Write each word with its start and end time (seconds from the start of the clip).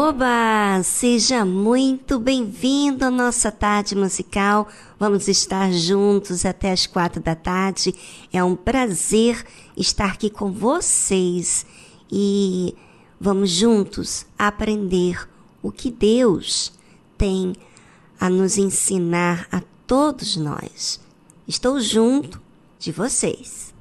Oba! 0.00 0.80
Seja 0.84 1.44
muito 1.44 2.20
bem-vindo 2.20 3.04
à 3.04 3.10
nossa 3.10 3.50
tarde 3.50 3.96
musical. 3.96 4.68
Vamos 4.96 5.26
estar 5.26 5.72
juntos 5.72 6.46
até 6.46 6.70
as 6.70 6.86
quatro 6.86 7.20
da 7.20 7.34
tarde. 7.34 7.92
É 8.32 8.42
um 8.44 8.54
prazer 8.54 9.44
estar 9.76 10.12
aqui 10.12 10.30
com 10.30 10.52
vocês 10.52 11.66
e 12.08 12.76
vamos 13.20 13.50
juntos 13.50 14.24
aprender 14.38 15.28
o 15.60 15.72
que 15.72 15.90
Deus 15.90 16.72
tem 17.18 17.52
a 18.20 18.30
nos 18.30 18.56
ensinar 18.56 19.48
a 19.50 19.60
todos 19.84 20.36
nós. 20.36 21.00
Estou 21.44 21.80
junto 21.80 22.40
de 22.78 22.92
vocês. 22.92 23.74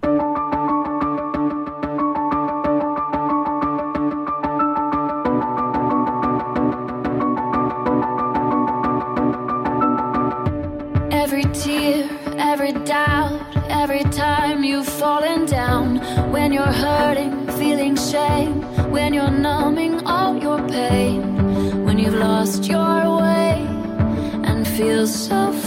every 13.98 14.12
time 14.12 14.64
you've 14.64 14.88
fallen 14.88 15.46
down. 15.46 15.98
When 16.32 16.54
you're 16.54 16.76
hurting, 16.86 17.48
feeling 17.58 17.96
shame. 17.96 18.62
When 18.92 19.14
you're 19.14 19.32
numbing 19.32 20.06
all 20.06 20.38
your 20.38 20.60
pain. 20.68 21.84
When 21.84 21.98
you've 21.98 22.14
lost 22.14 22.66
your 22.66 23.18
way 23.18 23.66
and 24.44 24.68
feel 24.68 25.08
so. 25.08 25.67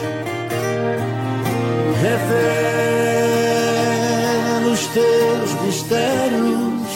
revela 2.01 3.61
os 4.71 4.87
teus 4.87 5.53
mistérios, 5.61 6.89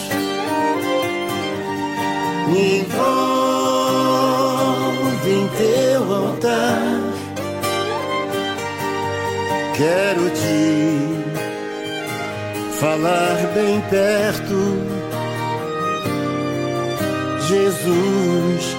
me 2.47 2.79
envolve 2.79 3.05
em 5.29 5.47
teu 5.57 6.01
altar. 6.13 7.13
Quero 9.77 10.29
te 10.31 10.65
falar 12.79 13.37
bem 13.53 13.81
perto, 13.89 14.57
Jesus, 17.47 18.75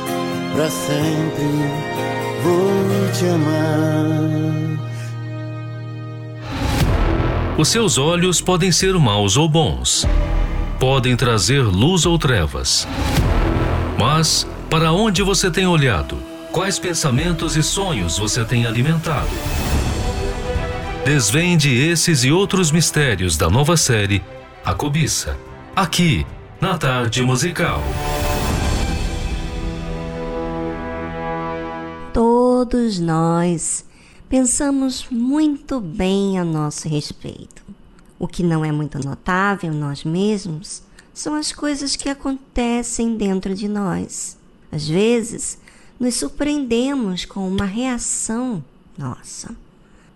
para 0.54 0.70
sempre 0.70 1.50
vou 2.42 3.12
te 3.12 3.26
amar. 3.28 4.75
Os 7.58 7.68
seus 7.68 7.96
olhos 7.96 8.38
podem 8.38 8.70
ser 8.70 8.92
maus 8.98 9.38
ou 9.38 9.48
bons, 9.48 10.06
podem 10.78 11.16
trazer 11.16 11.62
luz 11.62 12.04
ou 12.04 12.18
trevas. 12.18 12.86
Mas, 13.98 14.46
para 14.68 14.92
onde 14.92 15.22
você 15.22 15.50
tem 15.50 15.66
olhado? 15.66 16.18
Quais 16.52 16.78
pensamentos 16.78 17.56
e 17.56 17.62
sonhos 17.62 18.18
você 18.18 18.44
tem 18.44 18.66
alimentado? 18.66 19.30
Desvende 21.02 21.74
esses 21.74 22.24
e 22.24 22.30
outros 22.30 22.70
mistérios 22.70 23.38
da 23.38 23.48
nova 23.48 23.74
série 23.74 24.22
A 24.62 24.74
Cobiça, 24.74 25.34
aqui 25.74 26.26
na 26.60 26.76
Tarde 26.76 27.22
Musical. 27.22 27.82
Todos 32.12 33.00
nós 33.00 33.82
pensamos 34.28 35.06
muito 35.10 35.80
bem 35.80 36.38
a 36.38 36.44
nosso 36.44 36.88
respeito. 36.88 37.62
O 38.18 38.26
que 38.26 38.42
não 38.42 38.64
é 38.64 38.72
muito 38.72 38.98
notável 38.98 39.72
nós 39.72 40.04
mesmos 40.04 40.82
são 41.12 41.34
as 41.34 41.52
coisas 41.52 41.96
que 41.96 42.08
acontecem 42.08 43.16
dentro 43.16 43.54
de 43.54 43.68
nós. 43.68 44.36
Às 44.70 44.88
vezes, 44.88 45.58
nos 45.98 46.14
surpreendemos 46.14 47.24
com 47.24 47.48
uma 47.48 47.64
reação 47.64 48.62
nossa, 48.98 49.54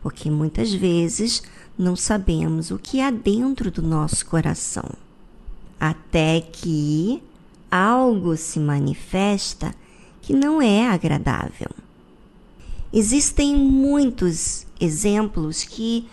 porque 0.02 0.30
muitas 0.30 0.72
vezes 0.72 1.42
não 1.78 1.94
sabemos 1.94 2.70
o 2.70 2.78
que 2.78 3.00
há 3.00 3.10
dentro 3.10 3.70
do 3.70 3.82
nosso 3.82 4.26
coração. 4.26 4.90
Até 5.78 6.40
que 6.40 7.22
algo 7.70 8.36
se 8.36 8.58
manifesta 8.58 9.74
que 10.20 10.34
não 10.34 10.60
é 10.60 10.88
agradável. 10.88 11.70
Existem 12.92 13.56
muitos 13.56 14.66
exemplos 14.80 15.62
que 15.62 16.08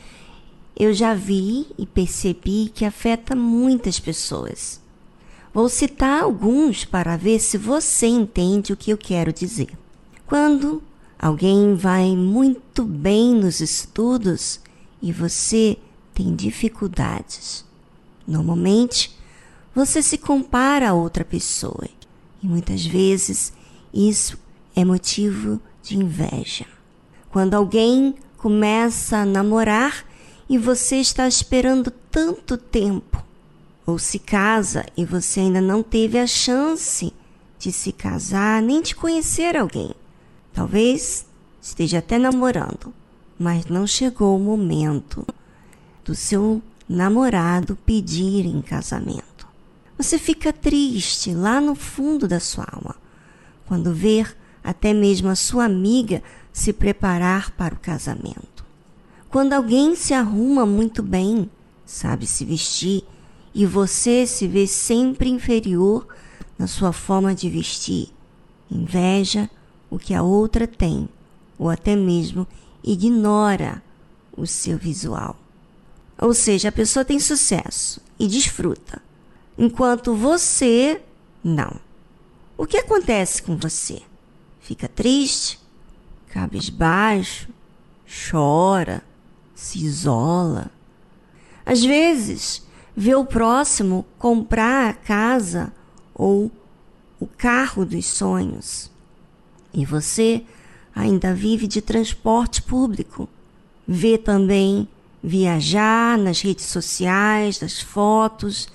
eu 0.75 0.93
já 0.93 1.15
vi 1.15 1.65
e 1.77 1.88
percebi 1.88 2.72
que 2.74 2.86
afeta 2.86 3.36
muitas 3.36 4.00
pessoas. 4.00 4.79
Vou 5.51 5.69
citar 5.69 6.22
alguns 6.22 6.86
para 6.86 7.17
ver 7.17 7.39
se 7.39 7.57
você 7.57 8.05
entende 8.05 8.72
o 8.72 8.77
que 8.77 8.91
eu 8.91 8.98
quero 8.98 9.34
dizer. 9.34 9.69
Quando 10.27 10.84
alguém 11.17 11.74
vai 11.74 12.15
muito 12.15 12.84
bem 12.84 13.34
nos 13.34 13.60
estudos 13.60 14.60
e 15.01 15.12
você 15.12 15.77
tem 16.13 16.36
dificuldades, 16.36 17.65
normalmente 18.27 19.17
você 19.74 20.03
se 20.03 20.19
compara 20.19 20.89
a 20.89 20.93
outra 20.93 21.25
pessoa 21.25 21.88
e 22.43 22.46
muitas 22.46 22.86
vezes 22.86 23.51
isso 23.91 24.38
é 24.75 24.86
motivo 24.86 25.60
de 25.88 25.98
inveja. 25.98 26.65
Quando 27.29 27.53
alguém 27.53 28.15
começa 28.38 29.17
a 29.17 29.25
namorar 29.25 30.06
e 30.50 30.58
você 30.58 30.98
está 30.98 31.27
esperando 31.27 31.91
tanto 31.91 32.58
tempo. 32.58 33.24
Ou 33.86 33.98
se 33.98 34.20
casa 34.20 34.86
e 34.96 35.06
você 35.06 35.39
ainda 35.41 35.62
não 35.62 35.82
teve 35.82 36.20
a 36.20 36.27
chance 36.27 37.13
de 37.58 37.72
se 37.72 37.91
casar 37.91 38.62
nem 38.62 38.82
de 38.82 38.96
conhecer 38.96 39.56
alguém. 39.56 39.91
Talvez 40.53 41.25
esteja 41.62 42.00
até 42.00 42.17
namorando, 42.17 42.94
mas 43.39 43.65
não 43.65 43.88
chegou 43.88 44.36
o 44.36 44.39
momento 44.39 45.25
do 46.03 46.15
seu 46.15 46.62
namorado 46.88 47.77
pedir 47.86 48.46
em 48.46 48.62
casamento. 48.62 49.48
Você 49.98 50.17
fica 50.17 50.53
triste 50.53 51.34
lá 51.34 51.60
no 51.60 51.75
fundo 51.75 52.27
da 52.27 52.39
sua 52.39 52.65
alma 52.72 52.96
quando 53.67 53.94
ver 53.94 54.36
até 54.68 54.94
mesmo 54.94 55.30
a 55.30 55.36
sua 55.36 55.64
amiga 55.64 56.22
se 56.52 56.74
preparar 56.74 57.52
para 57.52 57.74
o 57.74 57.80
casamento. 57.80 58.66
Quando 59.30 59.54
alguém 59.54 59.96
se 59.96 60.14
arruma 60.14 60.66
muito 60.66 61.02
bem, 61.02 61.50
sabe 61.86 62.28
se 62.28 62.44
vestir, 62.44 63.06
e 63.56 63.66
você 63.66 64.28
se 64.28 64.46
vê 64.46 64.68
sempre 64.68 65.30
inferior 65.30 66.06
na 66.60 66.68
sua 66.68 66.92
forma 66.92 67.34
de 67.34 67.50
vestir, 67.50 68.10
inveja 68.70 69.50
o 69.90 69.98
que 69.98 70.14
a 70.14 70.22
outra 70.22 70.68
tem, 70.68 71.08
ou 71.58 71.70
até 71.70 71.96
mesmo 71.96 72.46
ignora 72.84 73.82
o 74.36 74.46
seu 74.46 74.78
visual. 74.78 75.40
Ou 76.20 76.34
seja, 76.34 76.68
a 76.68 76.74
pessoa 76.74 77.06
tem 77.06 77.22
sucesso 77.22 78.02
e 78.20 78.28
desfruta, 78.28 79.02
enquanto 79.58 80.14
você 80.14 81.02
não. 81.42 81.80
O 82.58 82.66
que 82.66 82.76
acontece 82.76 83.42
com 83.42 83.56
você? 83.56 84.02
Fica 84.68 84.90
triste? 84.90 85.62
Cabisbaixo? 86.28 87.48
Chora? 88.06 89.02
Se 89.56 89.80
isola? 89.80 90.70
Às 91.66 91.86
vezes, 91.86 92.68
vê 92.94 93.16
o 93.16 93.24
próximo 93.24 94.06
comprar 94.20 94.90
a 94.90 94.94
casa 94.94 95.72
ou 96.14 96.52
o 97.18 97.26
carro 97.26 97.86
dos 97.86 98.08
sonhos 98.08 98.92
e 99.74 99.86
você 99.86 100.44
ainda 100.94 101.34
vive 101.34 101.66
de 101.66 101.82
transporte 101.82 102.62
público. 102.62 103.30
Vê 103.88 104.18
também 104.18 104.86
viajar 105.24 106.18
nas 106.18 106.42
redes 106.42 106.66
sociais, 106.66 107.58
das 107.58 107.80
fotos, 107.80 108.68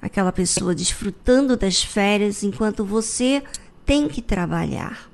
aquela 0.00 0.32
pessoa 0.32 0.74
desfrutando 0.74 1.56
das 1.56 1.80
férias 1.80 2.42
enquanto 2.42 2.84
você 2.84 3.40
tem 3.86 4.08
que 4.08 4.20
trabalhar. 4.20 5.11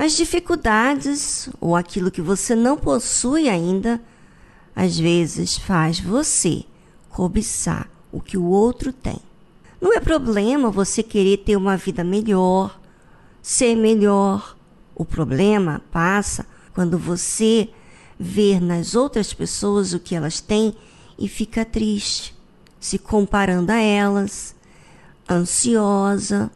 As 0.00 0.12
dificuldades 0.12 1.48
ou 1.60 1.74
aquilo 1.74 2.08
que 2.08 2.22
você 2.22 2.54
não 2.54 2.76
possui 2.76 3.48
ainda, 3.48 4.00
às 4.74 4.96
vezes 4.96 5.58
faz 5.58 5.98
você 5.98 6.62
cobiçar 7.10 7.90
o 8.12 8.20
que 8.20 8.36
o 8.36 8.44
outro 8.44 8.92
tem. 8.92 9.18
Não 9.80 9.92
é 9.92 9.98
problema 9.98 10.70
você 10.70 11.02
querer 11.02 11.38
ter 11.38 11.56
uma 11.56 11.76
vida 11.76 12.04
melhor, 12.04 12.80
ser 13.42 13.74
melhor. 13.74 14.56
O 14.94 15.04
problema 15.04 15.82
passa 15.90 16.46
quando 16.72 16.96
você 16.96 17.68
vê 18.16 18.60
nas 18.60 18.94
outras 18.94 19.34
pessoas 19.34 19.92
o 19.94 19.98
que 19.98 20.14
elas 20.14 20.40
têm 20.40 20.76
e 21.18 21.26
fica 21.26 21.64
triste 21.64 22.38
se 22.78 23.00
comparando 23.00 23.72
a 23.72 23.80
elas, 23.80 24.54
ansiosa, 25.28 26.52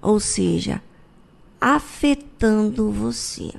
ou 0.00 0.18
seja, 0.18 0.82
afetando 1.60 2.90
você. 2.90 3.52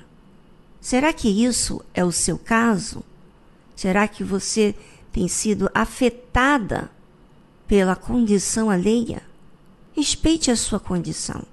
Será 0.79 1.13
que 1.13 1.29
isso 1.29 1.81
é 1.93 2.03
o 2.03 2.11
seu 2.11 2.37
caso? 2.37 3.03
Será 3.75 4.07
que 4.07 4.23
você 4.23 4.75
tem 5.11 5.27
sido 5.27 5.69
afetada 5.73 6.89
pela 7.67 7.95
condição 7.95 8.69
alheia? 8.69 9.21
Respeite 9.93 10.49
a 10.49 10.55
sua 10.55 10.79
condição. 10.79 11.43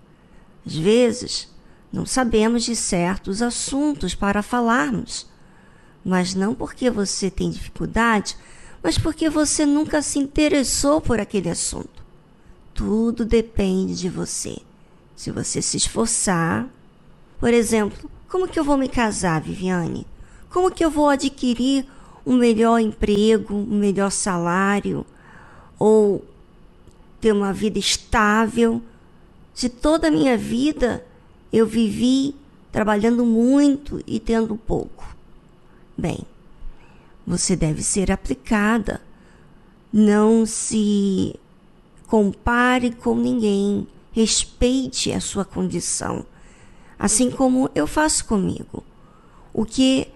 Às 0.66 0.74
vezes, 0.74 1.48
não 1.92 2.06
sabemos 2.06 2.64
de 2.64 2.74
certos 2.74 3.42
assuntos 3.42 4.14
para 4.14 4.42
falarmos, 4.42 5.28
mas 6.04 6.34
não 6.34 6.54
porque 6.54 6.90
você 6.90 7.30
tem 7.30 7.50
dificuldade 7.50 8.36
mas 8.82 8.96
porque 8.96 9.28
você 9.28 9.66
nunca 9.66 10.02
se 10.02 10.18
interessou 10.18 11.00
por 11.00 11.20
aquele 11.20 11.50
assunto. 11.50 12.04
Tudo 12.72 13.24
depende 13.24 13.96
de 13.96 14.08
você. 14.08 14.58
Se 15.18 15.32
você 15.32 15.60
se 15.60 15.76
esforçar, 15.76 16.68
por 17.40 17.52
exemplo, 17.52 18.08
como 18.28 18.46
que 18.46 18.56
eu 18.56 18.62
vou 18.62 18.76
me 18.76 18.88
casar, 18.88 19.40
Viviane? 19.40 20.06
Como 20.48 20.70
que 20.70 20.84
eu 20.84 20.92
vou 20.92 21.08
adquirir 21.08 21.84
um 22.24 22.36
melhor 22.36 22.78
emprego, 22.78 23.52
um 23.52 23.80
melhor 23.80 24.12
salário 24.12 25.04
ou 25.76 26.24
ter 27.20 27.32
uma 27.32 27.52
vida 27.52 27.80
estável? 27.80 28.80
Se 29.52 29.68
toda 29.68 30.06
a 30.06 30.10
minha 30.12 30.38
vida 30.38 31.04
eu 31.52 31.66
vivi 31.66 32.36
trabalhando 32.70 33.26
muito 33.26 34.00
e 34.06 34.20
tendo 34.20 34.54
pouco. 34.54 35.16
Bem, 35.96 36.20
você 37.26 37.56
deve 37.56 37.82
ser 37.82 38.12
aplicada. 38.12 39.00
Não 39.92 40.46
se 40.46 41.34
compare 42.06 42.92
com 42.92 43.16
ninguém. 43.16 43.84
Respeite 44.18 45.12
a 45.12 45.20
sua 45.20 45.44
condição, 45.44 46.26
assim 46.98 47.30
como 47.30 47.70
eu 47.72 47.86
faço 47.86 48.24
comigo. 48.24 48.82
O 49.54 49.64
que 49.64 50.08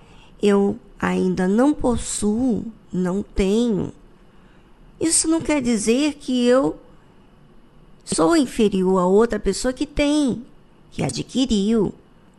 eu 0.42 0.76
ainda 0.98 1.46
não 1.46 1.72
possuo, 1.72 2.64
não 2.92 3.22
tenho, 3.22 3.92
isso 5.00 5.28
não 5.28 5.40
quer 5.40 5.62
dizer 5.62 6.14
que 6.14 6.44
eu 6.44 6.76
sou 8.04 8.36
inferior 8.36 8.98
a 8.98 9.06
outra 9.06 9.38
pessoa 9.38 9.72
que 9.72 9.86
tem, 9.86 10.44
que 10.90 11.04
adquiriu. 11.04 11.94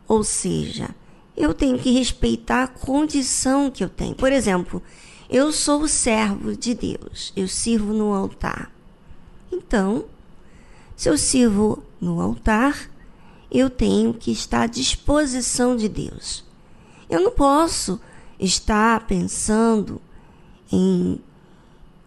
Ou 0.05 0.21
seja, 0.21 0.93
eu 1.37 1.53
tenho 1.53 1.79
que 1.79 1.91
respeitar 1.91 2.63
a 2.63 2.67
condição 2.67 3.71
que 3.71 3.85
eu 3.85 3.89
tenho. 3.89 4.15
Por 4.15 4.33
exemplo, 4.33 4.83
eu 5.29 5.53
sou 5.53 5.83
o 5.83 5.87
servo 5.87 6.57
de 6.57 6.73
Deus, 6.73 7.31
eu 7.37 7.47
sirvo 7.47 7.93
no 7.93 8.13
altar. 8.13 8.69
Então, 9.49 10.03
se 10.95 11.09
eu 11.09 11.17
sirvo 11.17 11.83
no 11.99 12.19
altar, 12.19 12.89
eu 13.51 13.69
tenho 13.69 14.13
que 14.13 14.31
estar 14.31 14.63
à 14.63 14.67
disposição 14.67 15.75
de 15.75 15.87
Deus. 15.87 16.43
Eu 17.09 17.21
não 17.21 17.31
posso 17.31 17.99
estar 18.39 19.05
pensando 19.05 20.01
em 20.71 21.19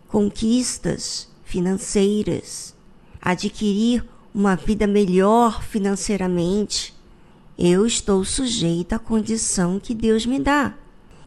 conquistas 0.08 1.28
financeiras, 1.44 2.74
adquirir 3.20 4.04
uma 4.34 4.56
vida 4.56 4.86
melhor 4.86 5.62
financeiramente 5.62 6.96
eu 7.58 7.86
estou 7.86 8.22
sujeita 8.22 8.96
à 8.96 8.98
condição 8.98 9.80
que 9.80 9.94
Deus 9.94 10.26
me 10.26 10.38
dá. 10.38 10.74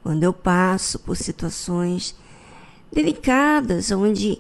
Quando 0.04 0.24
eu 0.24 0.32
passo 0.32 1.00
por 1.00 1.18
situações 1.18 2.16
delicadas, 2.94 3.92
onde 3.92 4.40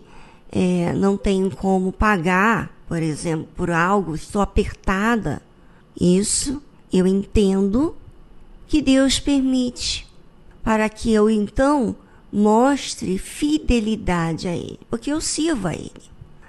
é, 0.52 0.94
não 0.94 1.18
tenho 1.18 1.50
como 1.50 1.92
pagar, 1.92 2.72
por 2.90 3.04
exemplo, 3.04 3.48
por 3.56 3.70
algo, 3.70 4.16
estou 4.16 4.42
apertada, 4.42 5.44
isso 6.02 6.60
eu 6.92 7.06
entendo 7.06 7.96
que 8.68 8.82
Deus 8.82 9.20
permite, 9.20 10.08
para 10.64 10.90
que 10.90 11.14
eu 11.14 11.30
então 11.30 11.96
mostre 12.34 13.20
fidelidade 13.20 14.48
a 14.48 14.56
Ele, 14.56 14.80
porque 14.90 15.12
eu 15.12 15.22
sirvo 15.22 15.68
a 15.68 15.74
Ele. 15.76 15.92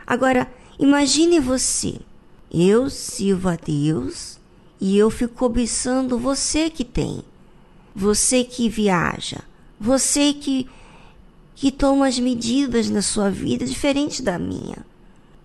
Agora, 0.06 0.50
imagine 0.78 1.38
você, 1.38 2.00
eu 2.50 2.88
sirvo 2.88 3.50
a 3.50 3.56
Deus 3.56 4.38
e 4.80 4.96
eu 4.96 5.10
fico 5.10 5.34
cobiçando 5.34 6.18
você 6.18 6.70
que 6.70 6.84
tem, 6.84 7.22
você 7.94 8.44
que 8.44 8.66
viaja, 8.66 9.42
você 9.78 10.32
que, 10.32 10.66
que 11.54 11.70
toma 11.70 12.06
as 12.06 12.18
medidas 12.18 12.88
na 12.88 13.02
sua 13.02 13.28
vida 13.28 13.66
diferente 13.66 14.22
da 14.22 14.38
minha. 14.38 14.89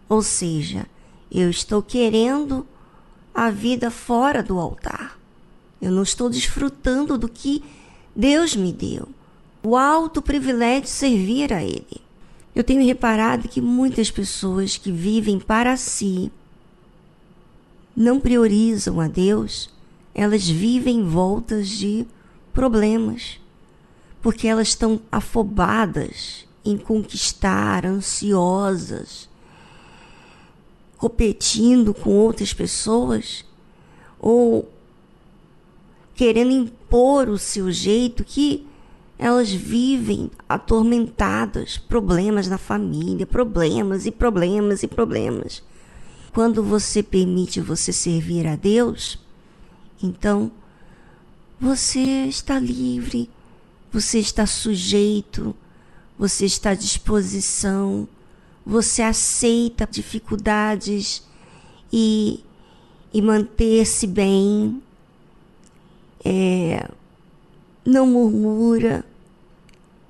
Ou 0.08 0.22
seja, 0.22 0.86
eu 1.32 1.50
estou 1.50 1.82
querendo 1.82 2.66
a 3.34 3.50
vida 3.50 3.92
fora 3.92 4.42
do 4.42 4.60
altar. 4.60 5.20
Eu 5.82 5.92
não 5.92 6.04
estou 6.04 6.30
desfrutando 6.30 7.18
do 7.18 7.28
que 7.28 7.64
Deus 8.16 8.56
me 8.56 8.72
deu. 8.72 9.10
O 9.62 9.76
alto 9.76 10.22
privilégio 10.22 10.84
de 10.84 10.90
servir 10.90 11.52
a 11.52 11.64
Ele. 11.64 12.02
Eu 12.54 12.64
tenho 12.64 12.86
reparado 12.86 13.50
que 13.50 13.60
muitas 13.60 14.10
pessoas 14.10 14.78
que 14.78 14.92
vivem 14.92 15.40
para 15.40 15.76
si, 15.76 16.32
não 17.96 18.20
priorizam 18.20 19.02
a 19.02 19.08
Deus, 19.08 19.70
elas 20.14 20.48
vivem 20.48 21.04
voltas 21.04 21.68
de 21.68 22.06
problemas, 22.54 23.40
porque 24.22 24.48
elas 24.48 24.70
estão 24.70 25.02
afobadas 25.12 26.48
em 26.64 26.78
conquistar, 26.78 27.86
ansiosas, 27.86 29.28
competindo 31.06 31.94
com 31.94 32.10
outras 32.10 32.52
pessoas 32.52 33.46
ou 34.20 34.68
querendo 36.16 36.50
impor 36.50 37.30
o 37.30 37.38
seu 37.38 37.72
jeito 37.72 38.24
que 38.24 38.66
elas 39.20 39.52
vivem 39.52 40.32
atormentadas, 40.50 41.78
problemas 41.78 42.48
na 42.48 42.58
família, 42.58 43.28
problemas 43.28 44.08
e 44.08 44.12
problemas 44.12 44.82
e 44.82 44.88
problemas. 44.88 45.62
Quando 46.34 46.64
você 46.64 47.04
permite 47.04 47.62
você 47.62 47.94
servir 47.94 48.48
a 48.48 48.56
Deus, 48.56 49.20
então 50.02 50.52
você 51.62 52.00
está 52.26 52.58
livre, 52.58 53.30
você 53.92 54.18
está 54.18 54.48
sujeito, 54.48 55.56
você 56.18 56.46
está 56.46 56.72
à 56.72 56.76
disposição, 56.76 58.08
você 58.66 59.04
aceita 59.04 59.88
dificuldades 59.90 61.24
e, 61.94 62.44
e 63.14 63.22
manter-se 63.22 64.08
bem, 64.08 64.82
é, 66.24 66.90
não 67.86 68.08
murmura, 68.08 69.06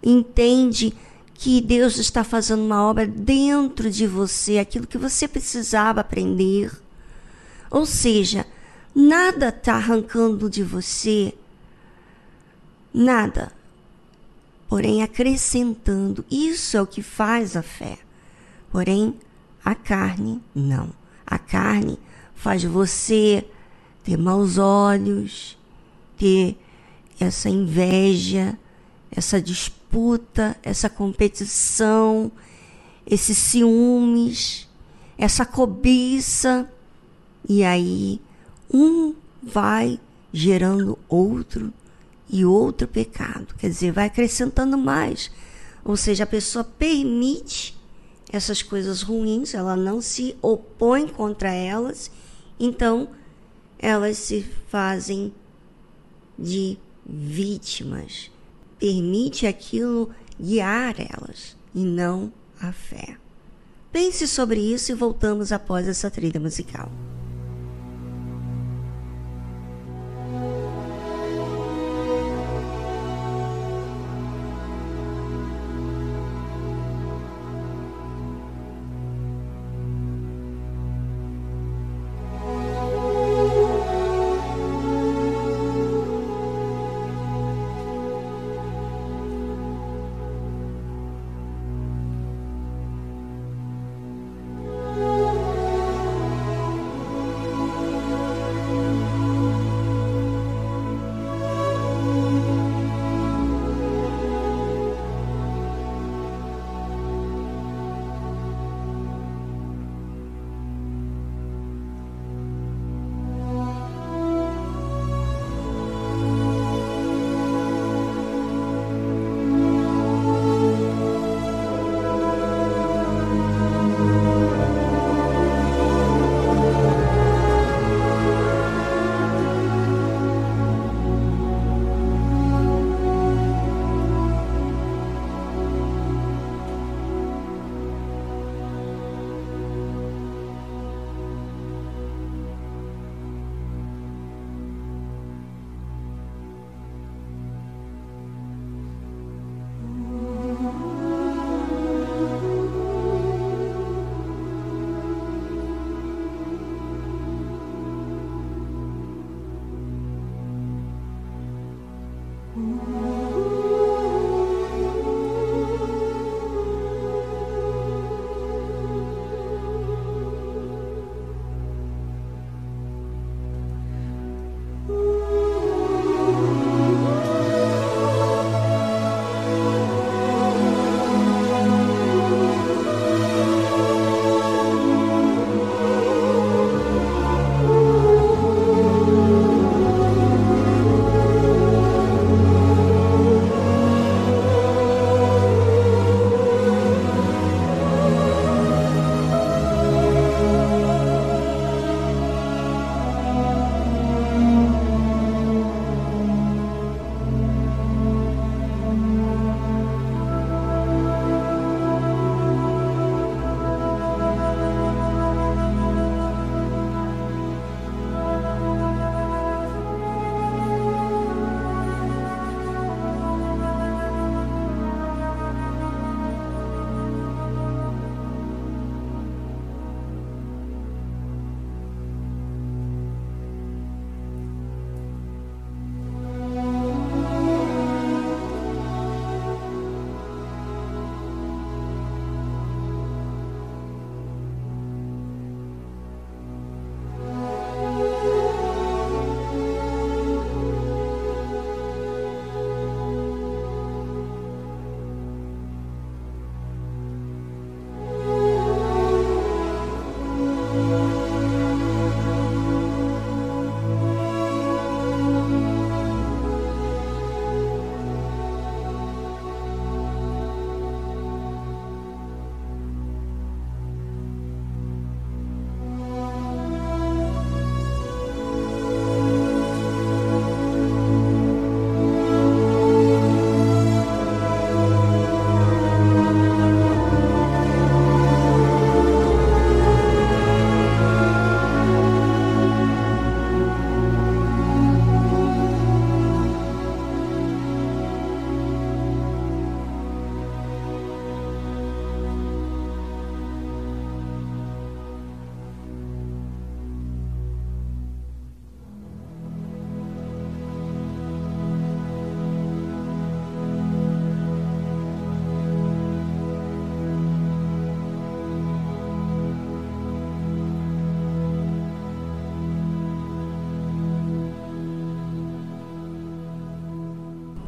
entende 0.01 0.93
que 1.33 1.59
Deus 1.59 1.97
está 1.97 2.23
fazendo 2.23 2.63
uma 2.63 2.81
obra 2.89 3.05
dentro 3.05 3.91
de 3.91 4.07
você, 4.07 4.57
aquilo 4.57 4.87
que 4.87 4.97
você 4.97 5.27
precisava 5.27 5.99
aprender. 5.99 6.71
Ou 7.69 7.85
seja, 7.85 8.47
nada 8.95 9.49
está 9.49 9.75
arrancando 9.75 10.49
de 10.49 10.63
você, 10.63 11.33
nada, 12.93 13.51
porém 14.69 15.03
acrescentando. 15.03 16.23
Isso 16.31 16.77
é 16.77 16.81
o 16.81 16.87
que 16.87 17.01
faz 17.01 17.57
a 17.57 17.61
fé. 17.61 18.04
Porém, 18.71 19.15
a 19.63 19.73
carne 19.73 20.41
não. 20.53 20.89
A 21.25 21.39
carne 21.39 21.97
faz 22.35 22.63
você 22.63 23.45
ter 24.03 24.17
maus 24.17 24.57
olhos, 24.57 25.57
ter 26.17 26.57
essa 27.19 27.49
inveja, 27.49 28.57
essa 29.09 29.41
disputa, 29.41 30.55
essa 30.61 30.89
competição, 30.89 32.31
esses 33.07 33.37
ciúmes, 33.37 34.69
essa 35.17 35.45
cobiça. 35.45 36.69
E 37.47 37.63
aí 37.63 38.21
um 38.71 39.15
vai 39.41 39.99
gerando 40.33 40.97
outro 41.07 41.73
e 42.29 42.43
outro 42.43 42.87
pecado. 42.87 43.55
Quer 43.57 43.69
dizer, 43.69 43.91
vai 43.91 44.07
acrescentando 44.07 44.77
mais. 44.77 45.31
Ou 45.83 45.95
seja, 45.95 46.23
a 46.23 46.27
pessoa 46.27 46.63
permite 46.63 47.74
essas 48.35 48.61
coisas 48.61 49.01
ruins, 49.01 49.53
ela 49.53 49.75
não 49.75 50.01
se 50.01 50.35
opõe 50.41 51.07
contra 51.07 51.51
elas, 51.51 52.11
então 52.59 53.09
elas 53.79 54.17
se 54.17 54.41
fazem 54.67 55.33
de 56.37 56.77
vítimas. 57.05 58.31
Permite 58.79 59.47
aquilo 59.47 60.09
guiar 60.39 60.95
elas 60.99 61.55
e 61.73 61.83
não 61.83 62.31
a 62.59 62.71
fé. 62.71 63.17
Pense 63.91 64.27
sobre 64.27 64.59
isso 64.59 64.91
e 64.91 64.95
voltamos 64.95 65.51
após 65.51 65.87
essa 65.87 66.11
trilha 66.11 66.39
musical. 66.39 66.91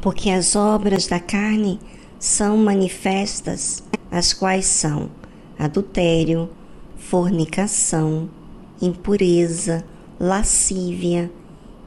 Porque 0.08 0.30
as 0.30 0.56
obras 0.56 1.06
da 1.06 1.20
carne 1.20 1.78
são 2.18 2.56
manifestas, 2.56 3.82
as 4.10 4.32
quais 4.32 4.64
são 4.64 5.10
adultério, 5.58 6.48
fornicação, 6.96 8.30
impureza, 8.80 9.84
lascívia, 10.18 11.30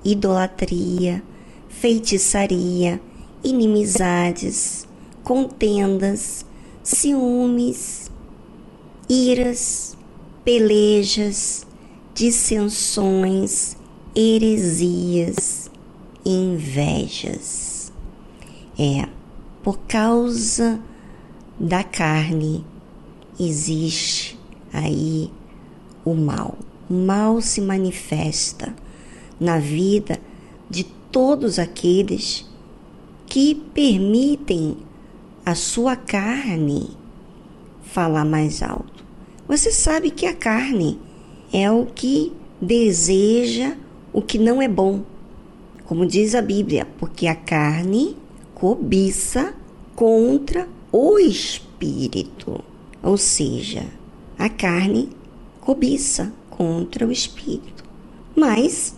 idolatria, 0.05 1.23
feitiçaria, 1.67 3.01
inimizades, 3.43 4.87
contendas, 5.23 6.45
ciúmes, 6.83 8.11
iras, 9.09 9.97
pelejas, 10.45 11.65
dissensões, 12.13 13.75
heresias, 14.15 15.71
invejas. 16.23 17.70
É, 18.83 19.07
por 19.61 19.77
causa 19.81 20.81
da 21.59 21.83
carne 21.83 22.65
existe 23.39 24.39
aí 24.73 25.29
o 26.03 26.15
mal. 26.15 26.57
O 26.89 26.93
mal 26.95 27.39
se 27.41 27.61
manifesta 27.61 28.75
na 29.39 29.59
vida 29.59 30.19
de 30.67 30.83
todos 30.83 31.59
aqueles 31.59 32.49
que 33.27 33.53
permitem 33.53 34.77
a 35.45 35.53
sua 35.53 35.95
carne 35.95 36.89
falar 37.83 38.25
mais 38.25 38.63
alto. 38.63 39.05
Você 39.47 39.71
sabe 39.71 40.09
que 40.09 40.25
a 40.25 40.33
carne 40.33 40.99
é 41.53 41.69
o 41.69 41.85
que 41.85 42.33
deseja 42.59 43.75
o 44.11 44.23
que 44.23 44.39
não 44.39 44.59
é 44.59 44.67
bom. 44.67 45.03
Como 45.85 46.03
diz 46.03 46.33
a 46.33 46.41
Bíblia, 46.41 46.87
porque 46.97 47.27
a 47.27 47.35
carne 47.35 48.17
cobiça 48.61 49.55
contra 49.95 50.69
o 50.91 51.17
espírito. 51.17 52.63
Ou 53.01 53.17
seja, 53.17 53.87
a 54.37 54.49
carne 54.49 55.09
cobiça 55.59 56.31
contra 56.47 57.07
o 57.07 57.11
espírito. 57.11 57.83
Mas, 58.35 58.95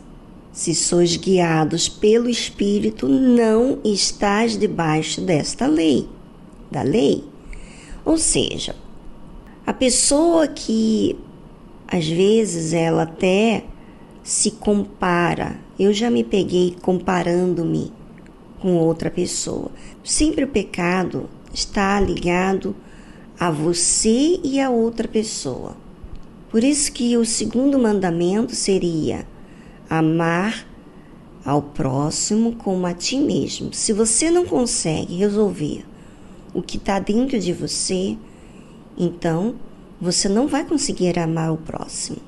se 0.52 0.76
sois 0.76 1.16
guiados 1.16 1.88
pelo 1.88 2.30
espírito, 2.30 3.08
não 3.08 3.80
estás 3.86 4.58
debaixo 4.58 5.22
desta 5.22 5.66
lei, 5.66 6.10
da 6.70 6.82
lei. 6.82 7.24
Ou 8.04 8.18
seja, 8.18 8.76
a 9.66 9.72
pessoa 9.72 10.46
que 10.46 11.16
às 11.88 12.06
vezes 12.06 12.74
ela 12.74 13.04
até 13.04 13.64
se 14.22 14.52
compara, 14.52 15.58
eu 15.80 15.94
já 15.94 16.12
me 16.12 16.22
peguei 16.26 16.76
comparando-me 16.82 18.03
com 18.64 18.78
outra 18.78 19.12
pessoa. 19.12 19.70
Sempre 20.02 20.46
o 20.46 20.48
pecado 20.48 21.30
está 21.54 22.00
ligado 22.00 22.74
a 23.38 23.52
você 23.52 24.40
e 24.42 24.58
a 24.58 24.70
outra 24.70 25.06
pessoa. 25.06 25.76
Por 26.50 26.64
isso 26.64 26.90
que 26.94 27.18
o 27.18 27.26
segundo 27.26 27.78
mandamento 27.78 28.56
seria 28.56 29.28
amar 29.90 30.66
ao 31.44 31.62
próximo 31.62 32.56
como 32.56 32.88
a 32.88 32.94
ti 32.94 33.18
mesmo. 33.18 33.74
Se 33.74 33.92
você 33.92 34.32
não 34.32 34.46
consegue 34.46 35.18
resolver 35.18 35.84
o 36.54 36.62
que 36.62 36.78
está 36.78 37.00
dentro 37.00 37.38
de 37.38 37.52
você, 37.52 38.18
então 38.98 39.56
você 40.00 40.30
não 40.30 40.48
vai 40.48 40.64
conseguir 40.64 41.20
amar 41.20 41.52
o 41.52 41.58
próximo. 41.58 42.20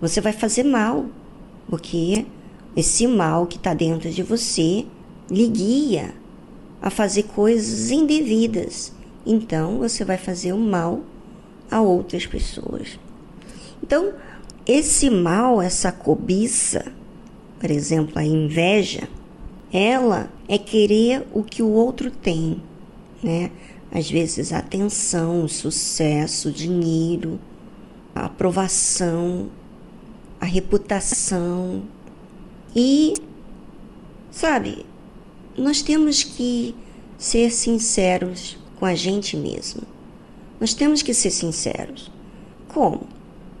Você 0.00 0.20
vai 0.20 0.32
fazer 0.32 0.64
mal, 0.64 1.06
porque 1.68 2.26
esse 2.74 3.06
mal 3.06 3.46
que 3.46 3.56
está 3.56 3.72
dentro 3.72 4.10
de 4.10 4.24
você 4.24 4.84
lhe 5.30 5.48
guia 5.48 6.14
a 6.82 6.90
fazer 6.90 7.24
coisas 7.24 7.90
indevidas 7.90 8.92
então 9.24 9.78
você 9.78 10.04
vai 10.04 10.16
fazer 10.16 10.52
o 10.52 10.58
mal 10.58 11.00
a 11.70 11.80
outras 11.80 12.26
pessoas. 12.26 12.98
Então, 13.82 14.12
esse 14.66 15.10
mal, 15.10 15.60
essa 15.60 15.92
cobiça, 15.92 16.92
por 17.58 17.70
exemplo, 17.70 18.18
a 18.18 18.24
inveja, 18.24 19.08
ela 19.72 20.30
é 20.48 20.58
querer 20.58 21.26
o 21.32 21.42
que 21.42 21.62
o 21.62 21.70
outro 21.70 22.10
tem, 22.10 22.62
né? 23.22 23.50
Às 23.92 24.10
vezes 24.10 24.52
atenção, 24.52 25.46
sucesso, 25.48 26.50
dinheiro, 26.50 27.38
a 28.14 28.26
aprovação, 28.26 29.48
a 30.40 30.44
reputação. 30.44 31.82
E, 32.74 33.14
sabe, 34.30 34.86
nós 35.60 35.82
temos 35.82 36.22
que 36.24 36.74
ser 37.18 37.50
sinceros 37.50 38.56
com 38.78 38.86
a 38.86 38.94
gente 38.94 39.36
mesmo. 39.36 39.82
Nós 40.58 40.72
temos 40.72 41.02
que 41.02 41.12
ser 41.12 41.30
sinceros. 41.30 42.10
Como? 42.68 43.02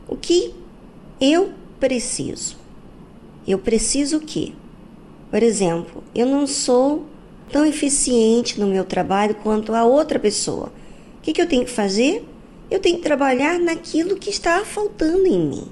O 0.08 0.16
que 0.16 0.54
eu 1.20 1.52
preciso? 1.78 2.56
Eu 3.46 3.58
preciso 3.58 4.16
o 4.16 4.20
quê? 4.20 4.52
Por 5.30 5.42
exemplo, 5.42 6.02
eu 6.14 6.26
não 6.26 6.46
sou 6.46 7.06
tão 7.50 7.66
eficiente 7.66 8.58
no 8.58 8.66
meu 8.66 8.84
trabalho 8.84 9.34
quanto 9.34 9.74
a 9.74 9.84
outra 9.84 10.18
pessoa. 10.18 10.72
O 11.18 11.22
que, 11.22 11.32
que 11.32 11.42
eu 11.42 11.48
tenho 11.48 11.64
que 11.64 11.70
fazer? 11.70 12.26
Eu 12.70 12.80
tenho 12.80 12.96
que 12.96 13.02
trabalhar 13.02 13.58
naquilo 13.58 14.16
que 14.16 14.30
está 14.30 14.64
faltando 14.64 15.26
em 15.26 15.38
mim. 15.38 15.66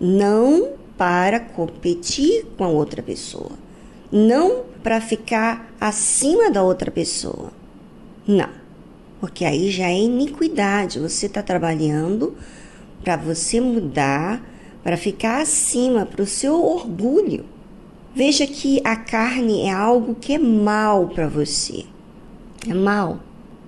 Não 0.00 0.72
para 0.96 1.38
competir 1.40 2.46
com 2.56 2.64
a 2.64 2.68
outra 2.68 3.02
pessoa. 3.02 3.52
Não 4.10 4.64
para 4.82 5.00
ficar 5.00 5.70
acima 5.80 6.50
da 6.50 6.62
outra 6.62 6.90
pessoa. 6.90 7.52
Não 8.26 8.58
porque 9.20 9.44
aí 9.44 9.70
já 9.70 9.88
é 9.88 9.98
iniquidade. 9.98 10.98
Você 10.98 11.26
está 11.26 11.42
trabalhando 11.42 12.34
para 13.02 13.16
você 13.16 13.60
mudar, 13.60 14.42
para 14.82 14.96
ficar 14.96 15.40
acima, 15.42 16.06
para 16.06 16.22
o 16.22 16.26
seu 16.26 16.54
orgulho. 16.54 17.44
Veja 18.14 18.46
que 18.46 18.80
a 18.84 18.96
carne 18.96 19.62
é 19.62 19.70
algo 19.70 20.14
que 20.14 20.34
é 20.34 20.38
mal 20.38 21.08
para 21.08 21.28
você. 21.28 21.84
É 22.68 22.74
mal. 22.74 23.20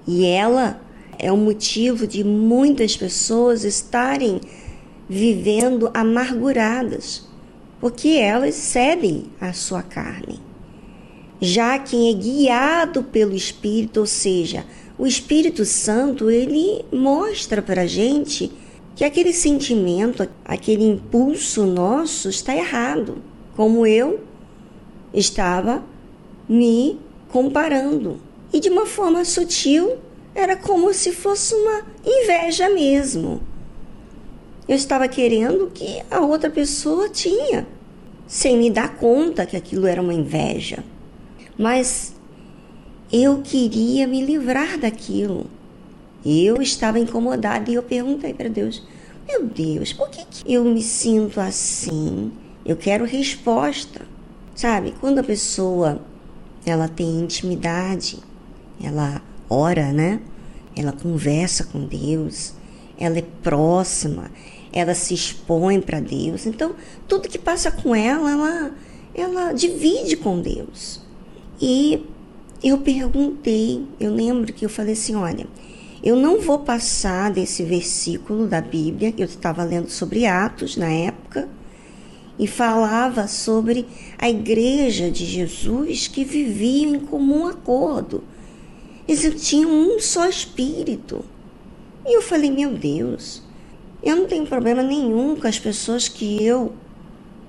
E 0.06 0.26
ela 0.26 0.80
é 1.18 1.30
o 1.30 1.36
motivo 1.36 2.06
de 2.06 2.24
muitas 2.24 2.96
pessoas 2.96 3.64
estarem 3.64 4.40
vivendo 5.08 5.90
amarguradas, 5.92 7.28
porque 7.80 8.08
elas 8.08 8.54
cedem 8.54 9.24
à 9.40 9.52
sua 9.52 9.82
carne. 9.82 10.40
Já 11.40 11.78
quem 11.78 12.10
é 12.10 12.12
guiado 12.12 13.02
pelo 13.02 13.34
Espírito, 13.34 14.00
ou 14.00 14.06
seja, 14.06 14.66
o 14.98 15.06
Espírito 15.06 15.64
Santo 15.64 16.30
ele 16.30 16.84
mostra 16.92 17.62
para 17.62 17.82
a 17.82 17.86
gente 17.86 18.52
que 18.94 19.04
aquele 19.04 19.32
sentimento, 19.32 20.28
aquele 20.44 20.84
impulso 20.84 21.64
nosso 21.64 22.28
está 22.28 22.54
errado, 22.54 23.22
como 23.56 23.86
eu 23.86 24.20
estava 25.14 25.82
me 26.46 26.98
comparando. 27.30 28.20
E 28.52 28.60
de 28.60 28.68
uma 28.68 28.84
forma 28.84 29.24
sutil, 29.24 29.96
era 30.34 30.54
como 30.54 30.92
se 30.92 31.12
fosse 31.12 31.54
uma 31.54 31.82
inveja 32.04 32.68
mesmo. 32.68 33.40
Eu 34.70 34.76
estava 34.76 35.08
querendo 35.08 35.68
que 35.74 36.00
a 36.08 36.20
outra 36.20 36.48
pessoa 36.48 37.08
tinha, 37.08 37.66
sem 38.24 38.56
me 38.56 38.70
dar 38.70 38.94
conta 38.98 39.44
que 39.44 39.56
aquilo 39.56 39.84
era 39.84 40.00
uma 40.00 40.14
inveja. 40.14 40.84
Mas 41.58 42.14
eu 43.12 43.42
queria 43.42 44.06
me 44.06 44.24
livrar 44.24 44.78
daquilo. 44.78 45.50
Eu 46.24 46.62
estava 46.62 47.00
incomodada 47.00 47.68
e 47.68 47.74
eu 47.74 47.82
perguntei 47.82 48.32
para 48.32 48.48
Deus: 48.48 48.86
Meu 49.26 49.44
Deus, 49.44 49.92
por 49.92 50.08
que, 50.08 50.24
que 50.24 50.54
eu 50.54 50.64
me 50.64 50.82
sinto 50.82 51.40
assim? 51.40 52.30
Eu 52.64 52.76
quero 52.76 53.04
resposta. 53.04 54.02
Sabe, 54.54 54.94
quando 55.00 55.18
a 55.18 55.24
pessoa 55.24 56.00
ela 56.64 56.86
tem 56.86 57.18
intimidade, 57.18 58.20
ela 58.80 59.20
ora, 59.48 59.92
né? 59.92 60.20
Ela 60.76 60.92
conversa 60.92 61.64
com 61.64 61.84
Deus, 61.84 62.54
ela 62.96 63.18
é 63.18 63.24
próxima, 63.42 64.30
ela 64.72 64.94
se 64.94 65.14
expõe 65.14 65.80
para 65.80 66.00
Deus. 66.00 66.46
Então, 66.46 66.74
tudo 67.08 67.28
que 67.28 67.38
passa 67.38 67.70
com 67.70 67.94
ela, 67.94 68.30
ela, 68.30 68.74
ela 69.14 69.52
divide 69.52 70.16
com 70.16 70.40
Deus. 70.40 71.00
E 71.60 72.04
eu 72.62 72.78
perguntei, 72.78 73.84
eu 73.98 74.14
lembro 74.14 74.52
que 74.52 74.64
eu 74.64 74.70
falei 74.70 74.92
assim: 74.92 75.14
olha, 75.14 75.46
eu 76.02 76.16
não 76.16 76.40
vou 76.40 76.60
passar 76.60 77.30
desse 77.30 77.62
versículo 77.62 78.46
da 78.46 78.60
Bíblia, 78.60 79.12
eu 79.18 79.26
estava 79.26 79.64
lendo 79.64 79.90
sobre 79.90 80.26
Atos 80.26 80.76
na 80.76 80.90
época, 80.90 81.48
e 82.38 82.46
falava 82.46 83.28
sobre 83.28 83.86
a 84.18 84.30
igreja 84.30 85.10
de 85.10 85.26
Jesus 85.26 86.08
que 86.08 86.24
vivia 86.24 86.88
em 86.88 87.00
comum 87.00 87.46
acordo. 87.46 88.24
Eles 89.06 89.46
tinham 89.46 89.70
um 89.70 89.98
só 90.00 90.26
espírito. 90.26 91.24
E 92.06 92.16
eu 92.16 92.22
falei: 92.22 92.50
meu 92.50 92.72
Deus, 92.72 93.42
eu 94.02 94.16
não 94.16 94.26
tenho 94.26 94.46
problema 94.46 94.82
nenhum 94.82 95.36
com 95.36 95.46
as 95.46 95.58
pessoas 95.58 96.08
que 96.08 96.42
eu 96.42 96.72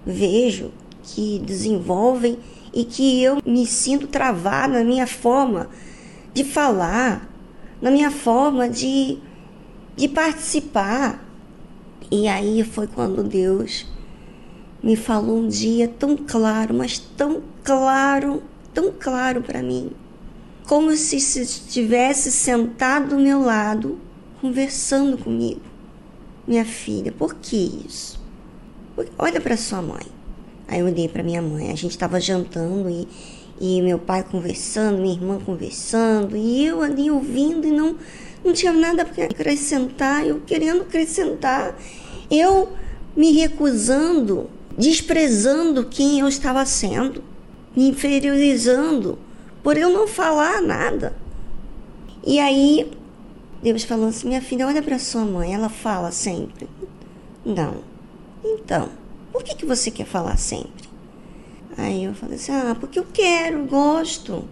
vejo 0.05 0.71
que 1.03 1.39
desenvolvem 1.39 2.37
e 2.73 2.83
que 2.83 3.21
eu 3.23 3.41
me 3.45 3.65
sinto 3.65 4.07
travada 4.07 4.79
na 4.79 4.83
minha 4.83 5.07
forma 5.07 5.69
de 6.33 6.43
falar, 6.43 7.29
na 7.81 7.89
minha 7.89 8.11
forma 8.11 8.67
de, 8.69 9.17
de 9.95 10.07
participar. 10.07 11.23
E 12.09 12.27
aí 12.27 12.63
foi 12.63 12.87
quando 12.87 13.23
Deus 13.23 13.85
me 14.83 14.95
falou 14.95 15.39
um 15.39 15.47
dia 15.47 15.87
tão 15.87 16.17
claro, 16.17 16.73
mas 16.73 16.99
tão 16.99 17.41
claro, 17.63 18.43
tão 18.73 18.91
claro 18.91 19.41
para 19.41 19.61
mim, 19.61 19.91
como 20.67 20.95
se 20.95 21.17
estivesse 21.17 22.31
sentado 22.31 23.09
do 23.09 23.19
meu 23.19 23.41
lado, 23.41 23.99
conversando 24.41 25.17
comigo. 25.17 25.70
Minha 26.51 26.65
filha, 26.65 27.13
por 27.13 27.35
que 27.35 27.55
isso? 27.87 28.19
Olha 29.17 29.39
para 29.39 29.55
sua 29.55 29.81
mãe. 29.81 30.05
Aí 30.67 30.81
eu 30.81 30.85
olhei 30.85 31.07
para 31.07 31.23
minha 31.23 31.41
mãe. 31.41 31.71
A 31.71 31.75
gente 31.75 31.91
estava 31.91 32.19
jantando 32.19 32.89
e, 32.89 33.07
e 33.57 33.81
meu 33.81 33.97
pai 33.97 34.21
conversando, 34.21 34.97
minha 34.97 35.13
irmã 35.13 35.39
conversando, 35.39 36.35
e 36.35 36.65
eu 36.65 36.81
ali 36.81 37.09
ouvindo 37.09 37.65
e 37.65 37.71
não, 37.71 37.95
não 38.43 38.51
tinha 38.51 38.73
nada 38.73 39.05
para 39.05 39.23
acrescentar, 39.23 40.27
eu 40.27 40.41
querendo 40.41 40.81
acrescentar. 40.81 41.73
Eu 42.29 42.73
me 43.15 43.31
recusando 43.31 44.49
desprezando 44.77 45.85
quem 45.85 46.19
eu 46.19 46.27
estava 46.27 46.65
sendo, 46.65 47.23
me 47.73 47.87
inferiorizando 47.87 49.17
por 49.63 49.77
eu 49.77 49.89
não 49.89 50.05
falar 50.05 50.61
nada. 50.61 51.15
E 52.27 52.41
aí 52.41 52.91
Deus 53.61 53.83
falou 53.83 54.07
assim: 54.07 54.27
minha 54.27 54.41
filha, 54.41 54.67
olha 54.67 54.81
para 54.81 54.97
sua 54.97 55.23
mãe, 55.23 55.53
ela 55.53 55.69
fala 55.69 56.11
sempre. 56.11 56.67
Não. 57.45 57.83
Então, 58.43 58.89
por 59.31 59.43
que, 59.43 59.55
que 59.55 59.65
você 59.65 59.91
quer 59.91 60.05
falar 60.05 60.37
sempre? 60.37 60.89
Aí 61.77 62.03
eu 62.03 62.13
falei 62.13 62.35
assim: 62.35 62.51
ah, 62.51 62.75
porque 62.79 62.99
eu 62.99 63.05
quero, 63.13 63.65
gosto. 63.65 64.43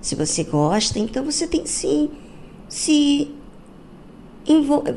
Se 0.00 0.14
você 0.14 0.44
gosta, 0.44 0.98
então 0.98 1.24
você 1.24 1.46
tem 1.46 1.64
sim 1.64 2.10
se 2.68 3.30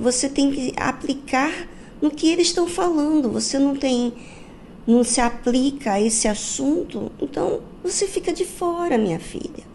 você 0.02 0.28
tem 0.28 0.52
que 0.52 0.73
aplicar 0.76 1.67
no 2.02 2.12
que 2.12 2.30
eles 2.30 2.47
estão 2.47 2.67
falando. 2.67 3.32
Você 3.32 3.58
não 3.60 3.76
tem, 3.76 4.13
não 4.86 5.04
se 5.04 5.21
aplica 5.21 5.93
a 5.93 6.02
esse 6.02 6.28
assunto, 6.28 7.12
então 7.21 7.62
você 7.84 8.08
fica 8.08 8.34
de 8.34 8.45
fora, 8.45 8.97
minha 8.97 9.19
filha. 9.19 9.65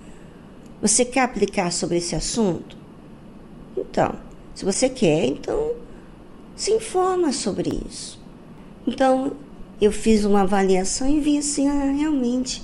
Você 0.80 1.04
quer 1.04 1.20
aplicar 1.20 1.70
sobre 1.70 1.98
esse 1.98 2.14
assunto? 2.14 2.81
Então, 3.76 4.14
se 4.54 4.64
você 4.64 4.88
quer, 4.88 5.24
então 5.26 5.72
se 6.54 6.72
informa 6.72 7.32
sobre 7.32 7.80
isso. 7.88 8.20
Então, 8.86 9.32
eu 9.80 9.90
fiz 9.90 10.24
uma 10.24 10.42
avaliação 10.42 11.08
e 11.08 11.20
vi 11.20 11.38
assim, 11.38 11.68
ah, 11.68 11.92
realmente 11.92 12.62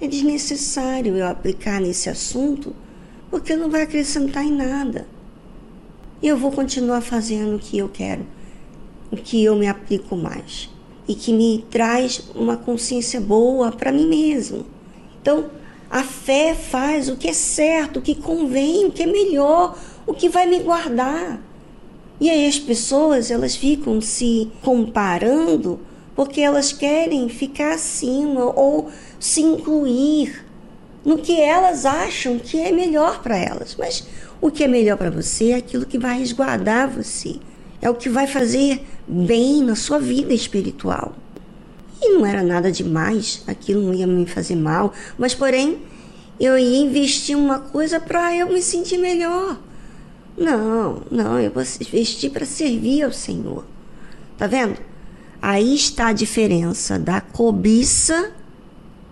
é 0.00 0.06
desnecessário 0.06 1.16
eu 1.16 1.26
aplicar 1.26 1.80
nesse 1.80 2.08
assunto, 2.08 2.74
porque 3.30 3.56
não 3.56 3.70
vai 3.70 3.82
acrescentar 3.82 4.44
em 4.44 4.52
nada. 4.52 5.06
E 6.22 6.28
eu 6.28 6.36
vou 6.36 6.52
continuar 6.52 7.00
fazendo 7.00 7.56
o 7.56 7.58
que 7.58 7.78
eu 7.78 7.88
quero 7.88 8.24
o 9.14 9.16
que 9.16 9.42
eu 9.44 9.54
me 9.56 9.66
aplico 9.66 10.16
mais 10.16 10.68
e 11.06 11.14
que 11.14 11.32
me 11.32 11.64
traz 11.70 12.30
uma 12.34 12.56
consciência 12.56 13.20
boa 13.20 13.70
para 13.70 13.92
mim 13.92 14.06
mesmo. 14.06 14.66
Então, 15.20 15.50
a 15.90 16.02
fé 16.02 16.54
faz 16.54 17.08
o 17.08 17.16
que 17.16 17.28
é 17.28 17.32
certo, 17.32 17.98
o 17.98 18.02
que 18.02 18.14
convém, 18.14 18.86
o 18.86 18.90
que 18.90 19.02
é 19.02 19.06
melhor, 19.06 19.78
o 20.06 20.14
que 20.14 20.28
vai 20.28 20.46
me 20.46 20.60
guardar. 20.60 21.40
E 22.20 22.30
aí 22.30 22.46
as 22.46 22.58
pessoas, 22.58 23.30
elas 23.30 23.56
ficam 23.56 24.00
se 24.00 24.50
comparando 24.62 25.80
porque 26.14 26.40
elas 26.40 26.72
querem 26.72 27.28
ficar 27.28 27.74
acima 27.74 28.44
ou 28.44 28.90
se 29.18 29.40
incluir 29.40 30.44
no 31.04 31.18
que 31.18 31.40
elas 31.40 31.84
acham 31.84 32.38
que 32.38 32.60
é 32.60 32.70
melhor 32.70 33.22
para 33.22 33.36
elas. 33.36 33.76
Mas 33.78 34.06
o 34.40 34.50
que 34.50 34.64
é 34.64 34.68
melhor 34.68 34.96
para 34.96 35.10
você 35.10 35.50
é 35.50 35.56
aquilo 35.56 35.84
que 35.84 35.98
vai 35.98 36.18
resguardar 36.18 36.88
você 36.88 37.36
é 37.84 37.90
o 37.90 37.94
que 37.94 38.08
vai 38.08 38.26
fazer 38.26 38.82
bem 39.06 39.62
na 39.62 39.76
sua 39.76 39.98
vida 39.98 40.32
espiritual. 40.32 41.14
E 42.00 42.14
não 42.14 42.24
era 42.24 42.42
nada 42.42 42.72
demais, 42.72 43.42
aquilo 43.46 43.82
não 43.82 43.92
ia 43.92 44.06
me 44.06 44.26
fazer 44.26 44.56
mal, 44.56 44.92
mas 45.18 45.34
porém 45.34 45.82
eu 46.40 46.58
ia 46.58 46.78
investir 46.78 47.36
uma 47.36 47.58
coisa 47.58 48.00
para 48.00 48.34
eu 48.34 48.48
me 48.48 48.62
sentir 48.62 48.96
melhor. 48.96 49.58
Não, 50.36 51.02
não, 51.10 51.38
eu 51.38 51.50
vou 51.50 51.62
investir 51.62 52.30
para 52.30 52.44
servir 52.44 53.02
ao 53.02 53.12
Senhor. 53.12 53.64
Tá 54.36 54.46
vendo? 54.46 54.78
Aí 55.40 55.74
está 55.74 56.08
a 56.08 56.12
diferença 56.12 56.98
da 56.98 57.20
cobiça 57.20 58.32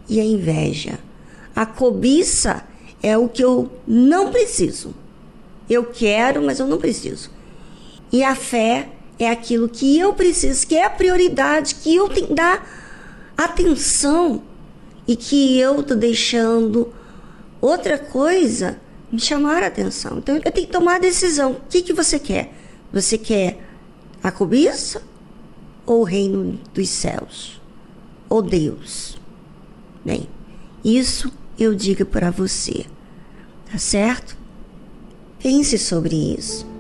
e 0.09 0.19
a 0.19 0.25
inveja. 0.25 0.99
A 1.55 1.65
cobiça 1.65 2.65
é 3.03 3.17
o 3.17 3.29
que 3.29 3.45
eu 3.45 3.71
não 3.87 4.31
preciso. 4.31 4.95
Eu 5.69 5.85
quero, 5.85 6.43
mas 6.43 6.59
eu 6.59 6.67
não 6.67 6.79
preciso. 6.79 7.31
E 8.11 8.25
a 8.25 8.35
fé 8.35 8.89
é 9.19 9.31
aquilo 9.31 9.69
que 9.69 9.99
eu 9.99 10.13
preciso, 10.13 10.67
que 10.67 10.75
é 10.75 10.85
a 10.85 10.91
prioridade, 10.91 11.77
que 11.77 11.95
eu 11.95 12.09
tenho 12.09 12.29
que 12.29 12.35
dar 12.35 12.67
atenção 13.37 14.43
e 15.07 15.17
que 15.17 15.59
eu 15.59 15.81
estou 15.81 15.97
deixando 15.97 16.93
outra 17.61 17.99
coisa 17.99 18.79
me 19.13 19.21
chamar 19.21 19.63
a 19.63 19.67
atenção. 19.67 20.19
Então 20.19 20.35
eu 20.37 20.41
tenho 20.51 20.67
que 20.67 20.73
tomar 20.73 20.97
a 20.97 20.99
decisão. 20.99 21.53
O 21.53 21.61
que, 21.69 21.83
que 21.83 21.93
você 21.93 22.19
quer? 22.19 22.55
Você 22.91 23.19
quer 23.19 23.63
a 24.23 24.33
cobiça 24.33 25.03
ou 25.85 26.01
o 26.01 26.05
reino 26.05 26.59
dos 26.73 26.89
céus? 26.89 27.61
Ou 28.29 28.41
Deus? 28.41 29.19
Bem, 30.03 30.29
isso 30.83 31.31
eu 31.59 31.75
digo 31.75 32.07
para 32.07 32.31
você, 32.31 32.87
tá 33.71 33.79
certo? 33.79 34.37
Pense 35.39 35.77
sobre 35.77 36.17
isso. 36.39 36.72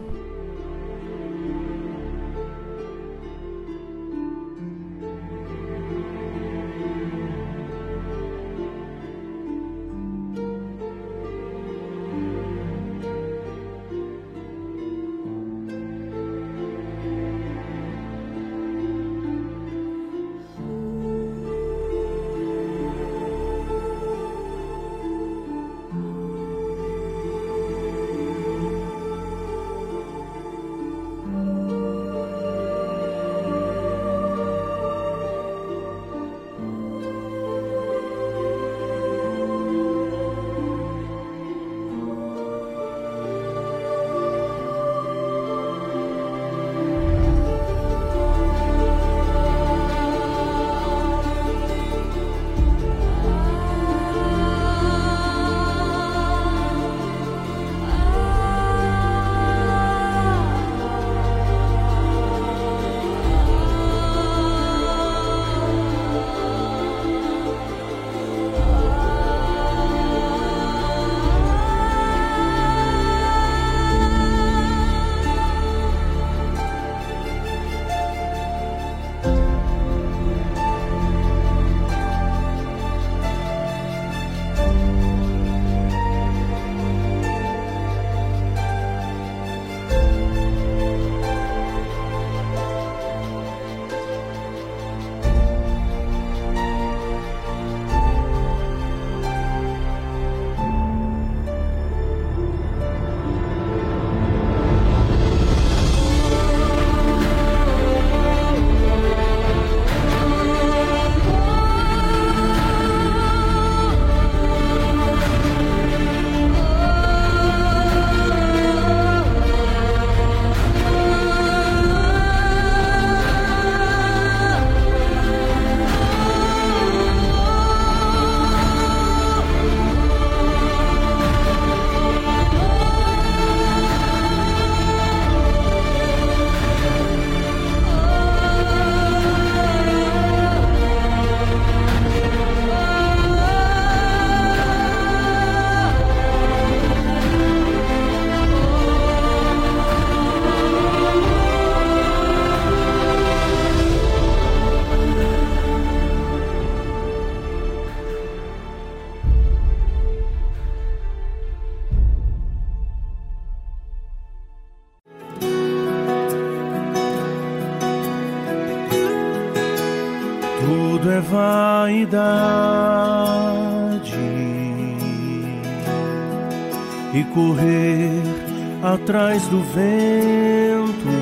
Do 179.52 179.62
vento. 179.64 181.12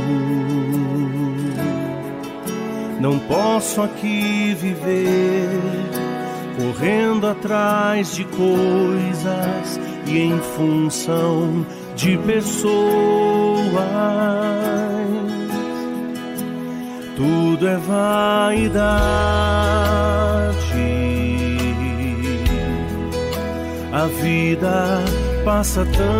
Não 3.01 3.19
posso 3.19 3.83
aqui 3.83 4.55
viver 4.55 5.49
correndo 6.57 7.27
atrás 7.27 8.15
de 8.15 8.25
coisas 8.27 9.81
e 10.07 10.19
em 10.19 10.39
função 10.39 11.67
de 11.97 12.17
pessoas. 12.19 12.71
Tudo 17.17 17.67
é 17.67 17.77
vaidade. 17.79 19.01
A 23.93 24.07
vida 24.23 25.03
passa 25.45 25.85
tão 25.85 26.20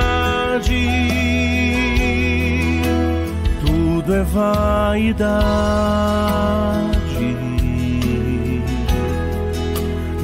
Tudo 3.65 4.13
é 4.13 4.23
vaidade. 4.23 5.41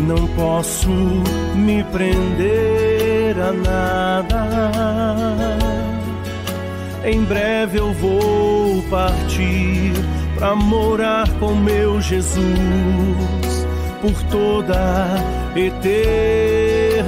Não 0.08 0.28
posso 0.36 0.90
me 1.56 1.84
prender 1.86 3.36
a 3.40 3.52
nada 3.52 4.48
em 7.08 7.24
breve 7.24 7.80
eu 7.80 7.94
vou 7.94 8.84
partir 8.90 9.94
para 10.36 10.54
morar 10.54 11.26
com 11.40 11.56
meu 11.56 12.02
Jesus 12.02 12.36
por 14.02 14.22
toda 14.24 15.06
eternidade. 15.56 17.08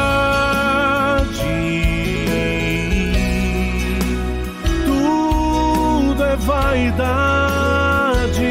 Vaidade. 6.71 8.47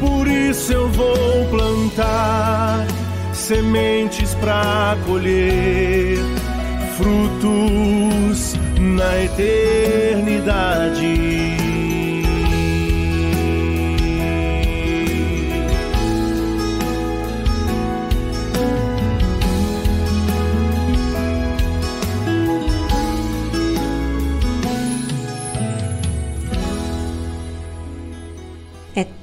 Por 0.00 0.26
isso 0.28 0.72
eu 0.72 0.88
vou 0.90 1.46
plantar 1.48 2.86
sementes 3.32 4.34
para 4.34 4.96
colher 5.06 6.18
frutos 6.96 8.54
na 8.78 9.24
eternidade. 9.24 11.25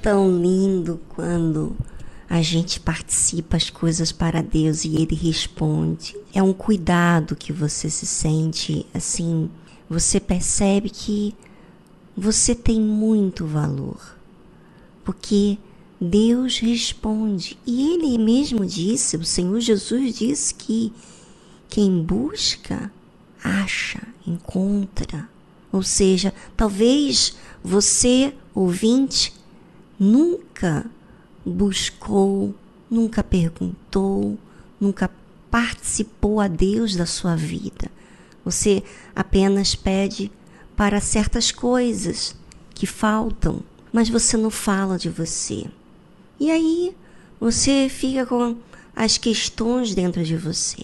Tão 0.04 0.38
lindo 0.38 1.00
quando 1.16 1.74
a 2.30 2.42
gente 2.42 2.78
participa 2.78 3.56
as 3.56 3.70
coisas 3.70 4.12
para 4.12 4.44
Deus 4.44 4.84
e 4.84 4.98
Ele 4.98 5.16
responde. 5.16 6.14
É 6.34 6.44
um 6.44 6.52
cuidado 6.52 7.38
que 7.38 7.54
você 7.54 7.90
se 7.90 8.06
sente 8.06 8.86
assim, 8.94 9.50
você 9.90 10.20
percebe 10.20 10.90
que 10.90 11.34
você 12.18 12.54
tem 12.54 12.82
muito 12.82 13.46
valor, 13.46 14.18
porque 15.06 15.58
Deus 16.02 16.60
responde. 16.60 17.58
E 17.66 17.94
Ele 17.94 18.18
mesmo 18.18 18.66
disse, 18.66 19.16
o 19.16 19.24
Senhor 19.24 19.62
Jesus 19.62 20.16
disse 20.16 20.54
que 20.54 20.92
quem 21.70 22.04
busca, 22.04 22.92
acha, 23.42 24.02
encontra. 24.28 25.30
Ou 25.72 25.82
seja, 25.82 26.34
talvez 26.58 27.36
você, 27.64 28.34
ouvinte, 28.54 29.34
nunca 30.04 30.86
buscou, 31.46 32.54
nunca 32.90 33.24
perguntou, 33.24 34.38
nunca 34.80 35.10
participou 35.50 36.42
a 36.42 36.48
Deus 36.48 36.96
da 36.96 37.06
sua 37.06 37.36
vida. 37.38 37.90
Você 38.44 38.84
apenas 39.16 39.76
pede 39.76 40.30
para 40.76 41.00
certas 41.00 41.52
coisas 41.52 42.36
que 42.76 42.86
faltam, 42.86 43.62
mas 43.94 44.10
você 44.10 44.36
não 44.36 44.50
fala 44.50 44.98
de 44.98 45.10
você. 45.10 45.66
E 46.38 46.52
aí 46.52 46.94
você 47.40 47.88
fica 47.90 48.26
com 48.26 48.58
as 48.94 49.18
questões 49.18 49.96
dentro 49.96 50.24
de 50.24 50.36
você. 50.36 50.84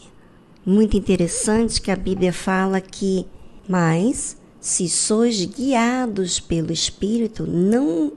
Muito 0.65 0.95
interessante 0.95 1.81
que 1.81 1.91
a 1.91 1.95
Bíblia 1.95 2.31
fala 2.31 2.79
que, 2.79 3.25
mas 3.67 4.37
se 4.61 4.87
sois 4.87 5.43
guiados 5.43 6.39
pelo 6.39 6.71
Espírito, 6.71 7.45
não 7.45 8.13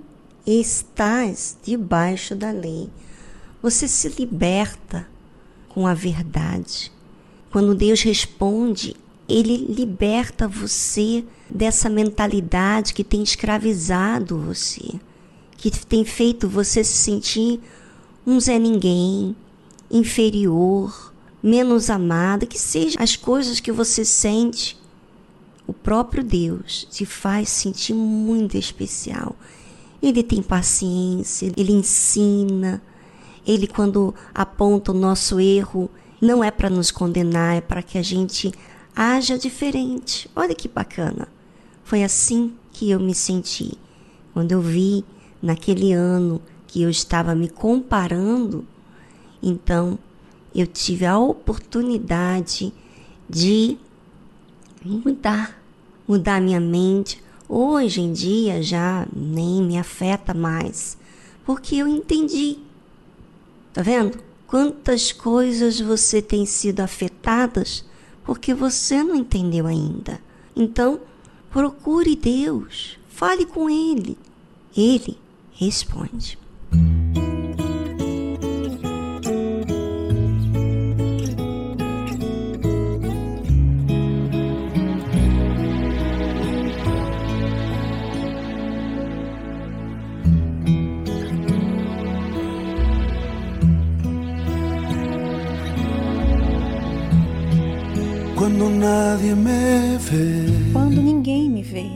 estás 0.46 1.56
debaixo 1.62 2.34
da 2.34 2.50
lei. 2.50 2.88
Você 3.62 3.86
se 3.86 4.08
liberta 4.08 5.06
com 5.68 5.86
a 5.86 5.94
verdade. 5.94 6.90
Quando 7.50 7.74
Deus 7.74 8.02
responde, 8.02 8.96
ele 9.28 9.56
liberta 9.56 10.48
você 10.48 11.24
dessa 11.48 11.88
mentalidade 11.88 12.92
que 12.92 13.04
tem 13.04 13.22
escravizado 13.22 14.38
você, 14.38 15.00
que 15.56 15.70
tem 15.70 16.04
feito 16.04 16.48
você 16.48 16.82
se 16.82 16.94
sentir 16.94 17.60
um 18.26 18.40
Zé 18.40 18.58
Ninguém, 18.58 19.36
inferior, 19.90 21.12
menos 21.42 21.90
amado, 21.90 22.46
que 22.46 22.58
seja 22.58 22.98
as 23.00 23.16
coisas 23.16 23.60
que 23.60 23.72
você 23.72 24.04
sente. 24.04 24.78
O 25.66 25.72
próprio 25.72 26.24
Deus 26.24 26.86
te 26.90 27.04
faz 27.04 27.48
sentir 27.48 27.94
muito 27.94 28.56
especial. 28.56 29.36
Ele 30.02 30.22
tem 30.22 30.42
paciência, 30.42 31.52
ele 31.56 31.72
ensina. 31.72 32.82
Ele, 33.46 33.66
quando 33.66 34.14
aponta 34.34 34.92
o 34.92 34.94
nosso 34.94 35.38
erro, 35.38 35.88
não 36.20 36.42
é 36.42 36.50
para 36.50 36.68
nos 36.68 36.90
condenar, 36.90 37.56
é 37.56 37.60
para 37.60 37.82
que 37.82 37.98
a 37.98 38.02
gente 38.02 38.52
haja 38.94 39.38
diferente. 39.38 40.28
Olha 40.34 40.54
que 40.54 40.68
bacana. 40.68 41.28
Foi 41.84 42.02
assim 42.02 42.52
que 42.72 42.90
eu 42.90 42.98
me 42.98 43.14
senti. 43.14 43.72
Quando 44.32 44.52
eu 44.52 44.60
vi 44.60 45.04
naquele 45.40 45.92
ano 45.92 46.40
que 46.66 46.82
eu 46.82 46.90
estava 46.90 47.34
me 47.34 47.48
comparando, 47.48 48.66
então 49.42 49.98
eu 50.54 50.66
tive 50.66 51.04
a 51.04 51.18
oportunidade 51.18 52.72
de 53.28 53.76
mudar, 54.84 55.60
mudar 56.06 56.40
minha 56.40 56.60
mente, 56.60 57.21
Hoje 57.48 58.00
em 58.00 58.12
dia 58.12 58.62
já 58.62 59.06
nem 59.14 59.62
me 59.62 59.78
afeta 59.78 60.32
mais, 60.32 60.96
porque 61.44 61.76
eu 61.76 61.88
entendi. 61.88 62.58
Tá 63.72 63.82
vendo? 63.82 64.18
quantas 64.52 65.12
coisas 65.12 65.80
você 65.80 66.20
tem 66.20 66.44
sido 66.44 66.80
afetadas 66.80 67.82
porque 68.22 68.52
você 68.52 69.02
não 69.02 69.14
entendeu 69.14 69.66
ainda. 69.66 70.20
Então, 70.54 71.00
procure 71.50 72.14
Deus, 72.14 72.98
fale 73.08 73.46
com 73.46 73.70
Ele. 73.70 74.18
Ele 74.76 75.16
responde. 75.54 76.38
Cuando 98.62 98.78
nadie 98.78 99.34
me 99.34 99.98
ve. 99.98 100.72
Quando 100.72 101.02
ninguém 101.02 101.50
me 101.50 101.62
vê. 101.62 101.90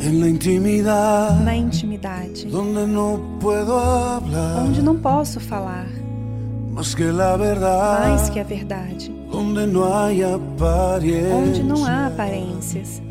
En 0.00 0.20
la 0.20 0.28
intimidad. 0.28 1.40
Na 1.42 1.56
intimidade. 1.56 2.44
Donde 2.46 2.84
no 2.84 3.38
puedo 3.40 3.78
hablar. 3.78 4.64
Onde 4.64 4.82
não 4.82 4.96
posso 4.98 5.40
falar. 5.40 5.86
Más 6.74 6.94
que. 6.94 7.04
Mais 8.00 8.28
que 8.28 8.38
a 8.38 8.44
verdade. 8.44 9.10
Onde 9.32 9.66
não 9.66 9.84
há 9.84 10.10
aparências. 10.34 11.32
Onde 11.32 11.62
não 11.62 11.86
há 11.86 12.06
aparências. 12.08 13.02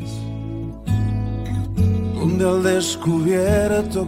Onde 2.22 2.44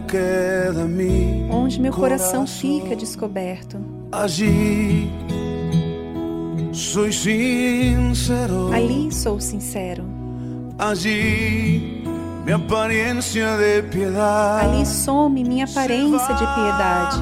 queda 0.07 0.85
mi 0.85 1.45
Onde 1.51 1.81
meu 1.81 1.91
coração 1.91 2.45
corazón. 2.45 2.61
fica 2.61 2.95
descoberto. 2.95 3.77
Allí 4.13 5.11
soy 6.77 7.11
sincero. 7.11 8.71
Ali 8.71 9.11
sou 9.11 9.39
sincero. 9.39 10.03
Allí 10.77 12.03
mi 12.45 12.51
apariencia 12.51 13.57
de 13.57 13.81
piedad. 13.83 14.59
Ali 14.59 14.85
some 14.85 15.43
minha 15.43 15.65
aparência 15.65 16.35
de 16.35 16.45
piedade. 16.55 17.17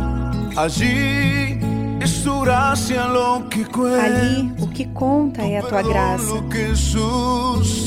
Allí 0.58 1.60
es 2.02 2.24
tu 2.24 2.42
gracia 2.42 3.08
lo 3.08 3.48
que 3.50 3.64
cuenta. 3.66 4.04
Ali 4.04 4.54
o 4.60 4.68
que 4.68 4.86
conta 4.88 5.42
é 5.44 5.60
a 5.60 5.64
tua 5.64 5.82
graça. 5.82 6.36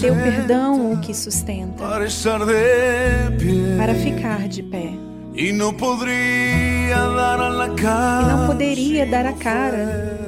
Teu 0.01 0.15
perdão 0.15 0.93
o 0.93 1.01
que 1.01 1.15
sustenta. 1.15 1.85
Para 1.85 2.07
estar 2.07 2.39
de 2.47 3.37
pie. 3.39 3.77
Para 3.77 3.95
ficar 3.95 4.49
de 4.49 4.63
pé. 4.63 4.91
E 5.35 5.53
não 5.53 5.73
poderia 5.75 6.97
dar 9.07 9.27
a 9.27 9.33
cara. 9.35 10.28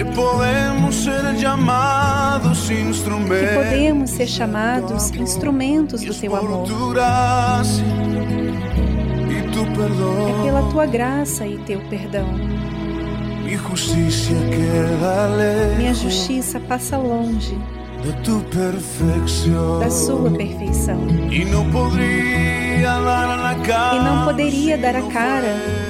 que 0.00 0.04
podemos 0.12 0.94
ser 0.94 1.34
llamados 1.36 2.68
que 2.68 2.80
instrumentos 2.80 4.10
ser 4.10 4.26
chamados 4.26 5.10
instrumentos 5.10 6.00
do 6.00 6.14
teu 6.14 6.34
amor. 6.34 6.66
É 9.28 10.42
pela 10.42 10.62
tua 10.70 10.86
graça 10.86 11.46
e 11.46 11.58
teu 11.58 11.80
perdão. 11.90 12.28
Minha 15.76 15.92
justiça 15.94 16.58
passa 16.60 16.96
longe 16.96 17.58
de 18.02 18.12
tu 18.22 18.40
perfección 18.50 19.80
da 19.80 19.90
sua 19.90 20.30
perfeição. 20.30 20.98
E 21.30 21.44
não 21.44 21.70
poderia 24.24 24.78
dar 24.78 24.96
a 24.96 25.02
cara 25.02 25.89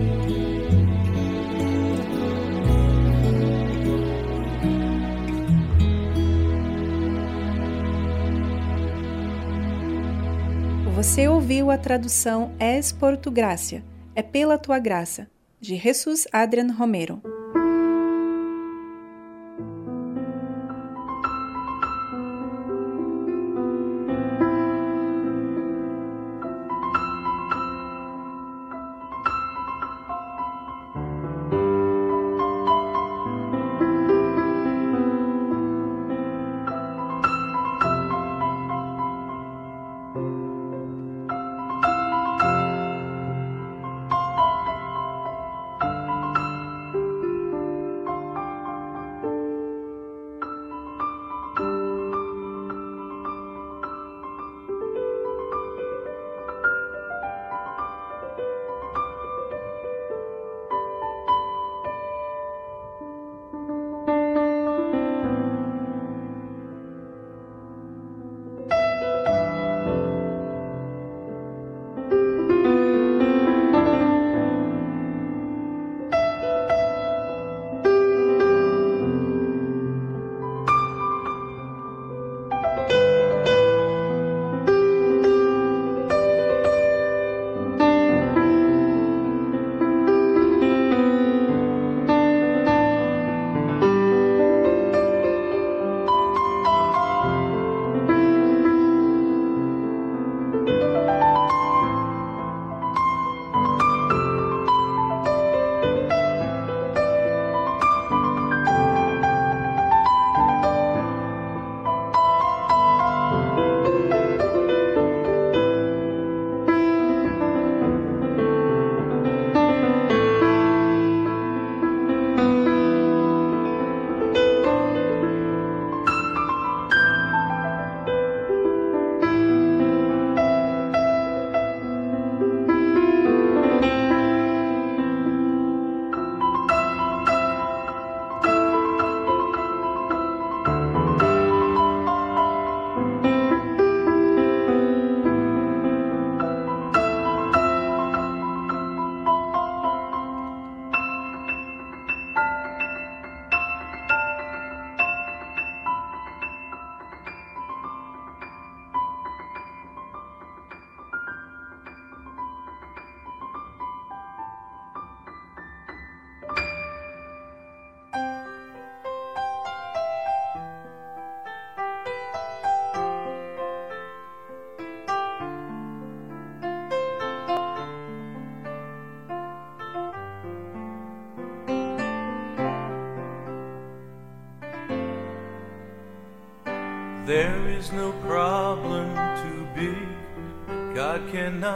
Você 11.01 11.27
ouviu 11.27 11.71
a 11.71 11.79
tradução 11.79 12.51
Es 12.59 12.91
por 12.91 13.17
tu 13.17 13.31
gracia, 13.31 13.83
é 14.13 14.21
pela 14.21 14.55
tua 14.55 14.77
graça, 14.77 15.27
de 15.59 15.75
Jesus 15.75 16.27
Adrian 16.31 16.71
Romero. 16.71 17.40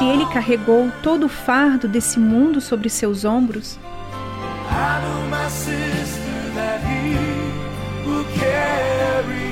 Se 0.00 0.06
Ele 0.06 0.24
carregou 0.32 0.90
todo 1.02 1.26
o 1.26 1.28
fardo 1.28 1.86
desse 1.86 2.18
mundo 2.18 2.58
sobre 2.58 2.88
seus 2.88 3.22
ombros, 3.22 3.78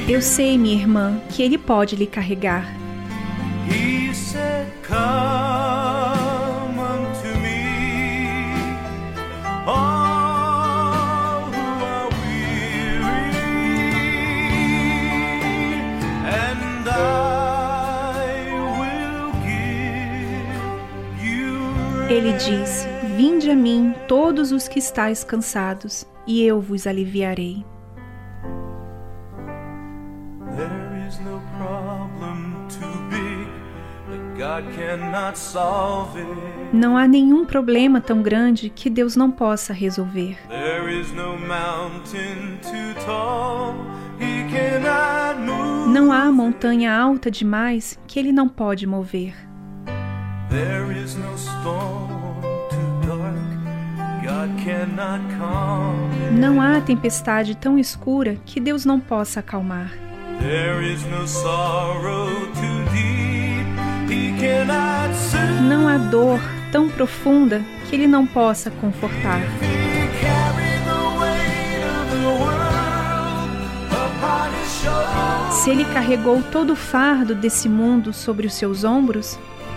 eu 0.08 0.22
sei, 0.22 0.56
minha 0.56 0.74
irmã, 0.74 1.20
que 1.28 1.42
Ele 1.42 1.58
pode 1.58 1.96
lhe 1.96 2.06
carregar. 2.06 2.64
He 3.68 4.14
said, 4.14 4.72
Come 4.86 6.17
Ele 22.08 22.32
disse: 22.32 22.88
Vinde 23.16 23.50
a 23.50 23.54
mim, 23.54 23.94
todos 24.08 24.50
os 24.50 24.66
que 24.66 24.78
estáis 24.78 25.22
cansados, 25.22 26.06
e 26.26 26.42
eu 26.42 26.58
vos 26.58 26.86
aliviarei. 26.86 27.66
There 30.56 31.06
is 31.06 31.20
no 31.20 31.38
problem 31.58 32.66
too 32.68 33.02
big 33.10 33.46
that 34.08 34.38
God 34.38 34.74
cannot 34.74 35.38
solve 35.38 36.18
it. 36.18 36.26
Não 36.72 36.96
há 36.96 37.06
nenhum 37.06 37.44
problema 37.44 38.00
tão 38.00 38.22
grande 38.22 38.70
que 38.70 38.88
Deus 38.88 39.14
não 39.14 39.30
possa 39.30 39.74
resolver. 39.74 40.38
There 40.48 40.90
is 40.90 41.12
no 41.12 41.38
mountain 41.38 42.58
too 42.62 43.04
tall 43.04 43.74
he 44.18 44.50
cannot 44.50 45.40
move. 45.40 45.90
Não 45.92 46.10
há 46.10 46.32
montanha 46.32 46.98
alta 46.98 47.30
demais 47.30 47.98
que 48.06 48.18
Ele 48.18 48.32
não 48.32 48.48
pode 48.48 48.86
mover. 48.86 49.47
There 50.50 50.90
is 50.92 51.14
no 51.14 51.36
storm 51.36 52.40
too 52.70 53.06
dark 53.06 53.58
God 54.24 54.50
cannot 54.64 55.20
calm. 55.38 56.10
it. 56.26 56.32
Não 56.32 56.60
há 56.60 56.80
tempestade 56.80 57.54
tão 57.54 57.78
escura 57.78 58.36
que 58.46 58.58
Deus 58.58 58.84
não 58.84 58.98
possa 58.98 59.40
acalmar. 59.40 59.92
There 60.40 60.82
is 60.90 61.04
no 61.04 61.26
sorrow 61.28 62.28
too 62.54 62.84
deep 62.92 64.10
he 64.10 64.32
cannot 64.40 65.14
soothe. 65.14 65.62
Não 65.68 65.86
há 65.86 65.98
dor 65.98 66.40
tão 66.72 66.88
profunda 66.88 67.62
que 67.88 67.96
Ele 67.96 68.06
não 68.06 68.26
possa 68.26 68.70
confortar. 68.70 69.40
Se 75.50 75.70
Ele 75.70 75.84
carregou 75.86 76.42
todo 76.42 76.72
o 76.72 76.76
fardo 76.76 77.34
desse 77.34 77.68
mundo 77.68 78.12
sobre 78.12 78.46
os 78.46 78.54
seus 78.54 78.84
ombros, 78.84 79.38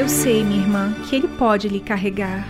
eu 0.00 0.08
sei, 0.08 0.42
minha 0.42 0.62
irmã, 0.62 0.94
que 1.06 1.14
Ele 1.14 1.28
pode 1.28 1.68
lhe 1.68 1.78
carregar. 1.78 2.48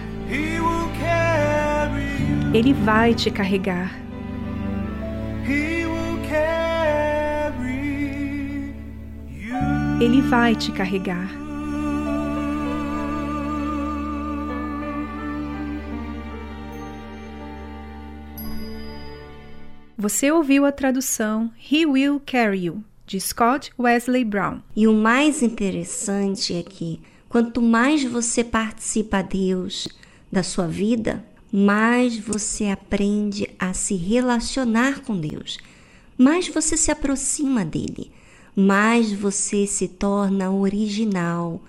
Ele 2.54 2.72
vai 2.72 3.12
te 3.12 3.28
carregar. 3.28 3.92
Ele 10.00 10.22
vai 10.22 10.54
te 10.54 10.70
carregar. 10.70 11.28
Você 19.98 20.30
ouviu 20.30 20.64
a 20.64 20.70
tradução 20.70 21.50
He 21.70 21.84
Will 21.84 22.22
Carry 22.24 22.66
You, 22.66 22.84
de 23.04 23.20
Scott 23.20 23.72
Wesley 23.76 24.24
Brown. 24.24 24.60
E 24.76 24.86
o 24.86 24.94
mais 24.94 25.42
interessante 25.42 26.54
é 26.54 26.62
que 26.62 27.00
quanto 27.30 27.62
mais 27.62 28.02
você 28.02 28.42
participa 28.42 29.18
a 29.18 29.22
Deus 29.22 29.86
da 30.30 30.42
sua 30.42 30.66
vida, 30.66 31.24
mais 31.52 32.18
você 32.18 32.66
aprende 32.66 33.48
a 33.56 33.72
se 33.72 33.94
relacionar 33.94 35.00
com 35.02 35.16
Deus, 35.16 35.58
mais 36.18 36.48
você 36.48 36.76
se 36.76 36.90
aproxima 36.90 37.64
dele, 37.64 38.10
mais 38.54 39.12
você 39.12 39.64
se 39.64 39.86
torna 39.86 40.50
original, 40.50 41.62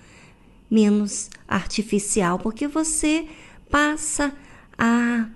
menos 0.69 1.29
artificial, 1.47 2.39
porque 2.39 2.67
você 2.67 3.27
passa 3.69 4.33
a 4.75 5.29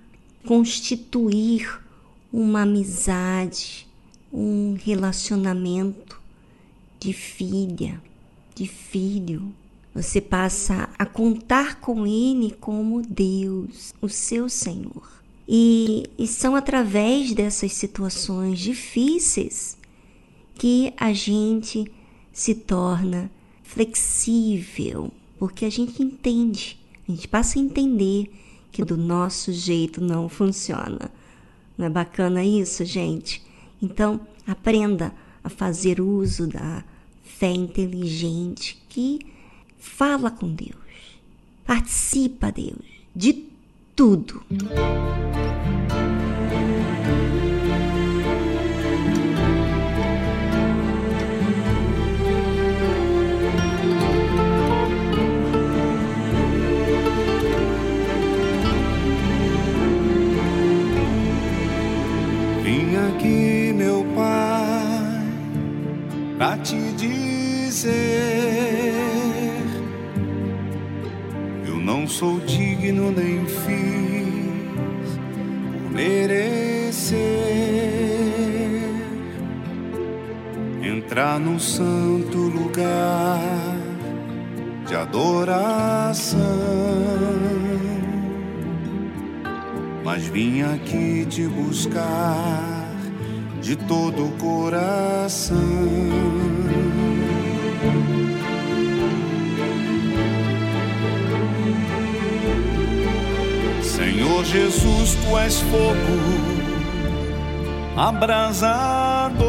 constituir 0.44 1.80
uma 2.34 2.64
amizade, 2.64 3.88
um 4.34 4.76
relacionamento 4.84 6.20
de 7.00 7.14
filha, 7.14 8.02
de 8.56 8.68
filho. 8.68 9.54
Você 9.96 10.20
passa 10.20 10.90
a 11.00 11.06
contar 11.06 11.80
com 11.80 12.06
Ele 12.06 12.52
como 12.60 13.02
Deus, 13.02 13.94
o 14.02 14.10
seu 14.10 14.50
Senhor. 14.50 15.24
E, 15.48 16.04
e 16.20 16.28
são 16.28 16.54
através 16.54 17.34
dessas 17.34 17.72
situações 17.72 18.60
difíceis 18.60 19.78
que 20.56 20.94
a 20.98 21.14
gente 21.14 21.90
se 22.34 22.54
torna 22.54 23.32
flexível, 23.64 25.12
porque 25.40 25.64
a 25.64 25.70
gente 25.70 26.04
entende, 26.04 26.78
a 27.08 27.12
gente 27.12 27.30
passa 27.30 27.58
a 27.58 27.62
entender 27.62 28.30
que 28.74 28.84
do 28.84 28.98
nosso 28.98 29.54
jeito 29.54 30.02
não 30.02 30.28
funciona. 30.28 31.10
Não 31.78 31.86
é 31.86 31.90
bacana 31.90 32.44
isso, 32.44 32.84
gente? 32.84 33.42
Então, 33.82 34.20
aprenda 34.46 35.14
a 35.42 35.50
fazer 35.50 36.02
uso 36.02 36.48
da 36.48 36.84
fé 37.24 37.52
inteligente 37.52 38.82
que 38.90 39.20
fala 39.86 40.32
com 40.32 40.54
Deus, 40.54 40.76
participa, 41.66 42.52
Deus, 42.52 42.84
de 43.16 43.46
tudo. 43.96 44.44
Vim 62.64 62.96
aqui, 62.96 63.72
meu 63.74 64.04
Pai, 64.16 65.22
pra 66.38 66.58
te 66.58 66.76
dizer: 66.98 68.35
não 72.06 72.12
sou 72.12 72.40
digno 72.42 73.12
nem 73.12 73.44
fiz 73.48 75.20
por 75.74 75.92
merecer 75.92 77.16
entrar 80.84 81.40
no 81.40 81.60
santo 81.60 82.38
lugar 82.38 83.40
de 84.86 84.96
adoração 84.96 86.40
mas 90.04 90.28
vim 90.28 90.62
aqui 90.62 91.26
te 91.26 91.48
buscar 91.48 92.86
de 93.64 93.76
todo 93.76 94.28
o 94.28 94.32
coração. 94.34 95.56
Senhor 103.96 104.44
Jesus, 104.44 105.16
tu 105.16 105.38
és 105.38 105.62
fogo 105.62 106.66
abrasador, 107.96 109.40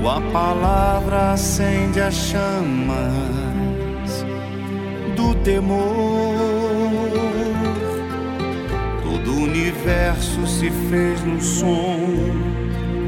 tua 0.00 0.20
palavra 0.32 1.34
acende 1.34 2.00
as 2.00 2.14
chamas 2.14 2.98
do 5.14 5.32
temor. 5.44 5.78
Todo 9.04 9.30
o 9.30 9.42
universo 9.44 10.44
se 10.44 10.72
fez 10.90 11.22
no 11.24 11.40
som 11.40 12.00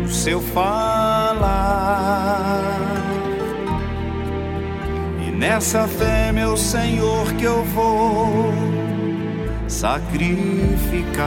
do 0.05 0.09
seu 0.09 0.41
falar. 0.41 1.51
Nessa 5.41 5.89
fé, 5.89 6.31
meu 6.33 6.55
Senhor, 6.55 7.33
que 7.33 7.45
eu 7.45 7.65
vou 7.65 8.53
sacrificar. 9.67 11.25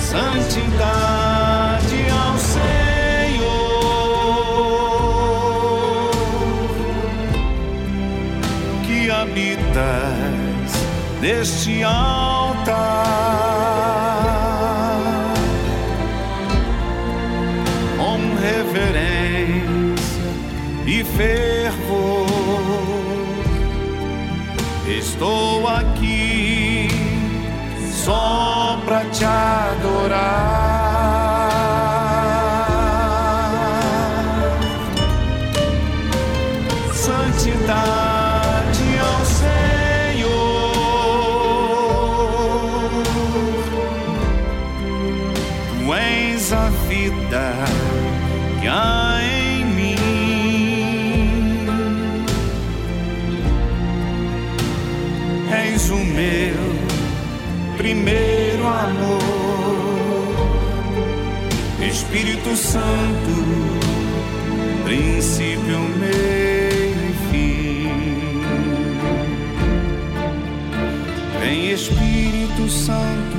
Santidade 0.00 1.10
ao 2.12 2.38
Senhor 2.38 2.62
que 8.86 9.10
habitas 9.10 10.70
neste 11.20 11.82
altar 11.82 13.51
e 20.86 21.04
fervor. 21.04 22.26
Estou 24.86 25.68
aqui 25.68 26.88
só 28.04 28.80
pra 28.84 29.04
te 29.06 29.24
adorar. 29.24 30.61
Espírito 62.52 62.56
Santo, 62.56 63.32
princípio, 64.84 65.78
meio 65.98 67.08
e 67.08 67.12
fim. 67.30 68.42
Vem 71.40 71.70
Espírito 71.70 72.68
Santo, 72.68 73.38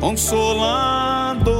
Consolador, 0.00 1.50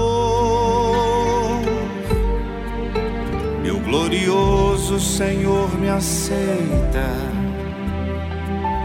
meu 3.63 3.81
glorioso 3.81 5.01
Senhor 5.01 5.79
me 5.79 5.89
aceita 5.89 7.09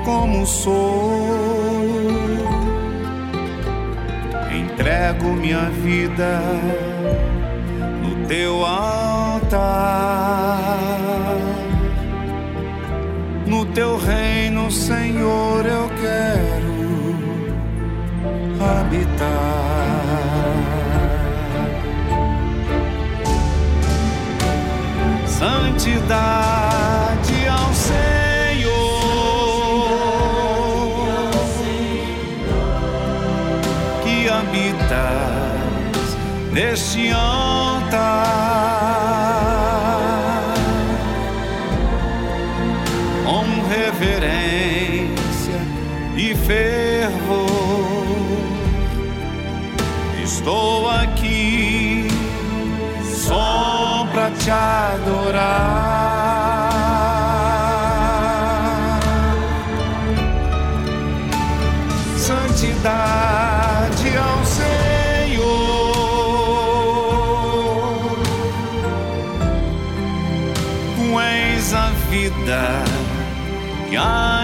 como 0.06 0.46
sou. 0.46 1.36
Entrego 4.56 5.34
minha 5.34 5.70
vida 5.70 6.41
teu 8.28 8.66
altar. 8.66 9.68
No 13.46 13.66
teu 13.68 13.98
reino, 13.98 14.72
Senhor, 14.72 15.66
eu 15.66 15.90
quero 16.02 16.76
habitar. 18.60 19.36
Santidade 25.28 26.28
ao 27.48 27.74
Senhor. 27.74 28.16
neste 36.56 37.12
altar 37.12 37.45
te 54.46 54.52
adorar. 54.52 56.06
Santidade 62.16 64.18
ao 64.18 64.46
Senhor, 64.46 65.46
tu 70.96 71.20
és 71.20 71.74
a 71.74 71.89
vida 72.12 72.84
que 73.89 73.98
há 73.98 74.35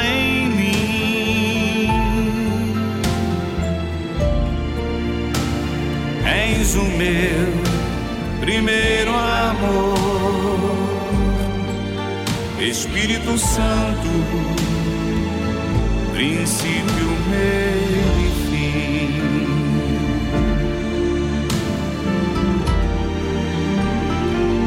Espírito 13.11 13.37
Santo, 13.37 14.07
princípio, 16.13 17.09
meio 17.29 18.07
e 18.21 18.31
fim. 18.47 19.11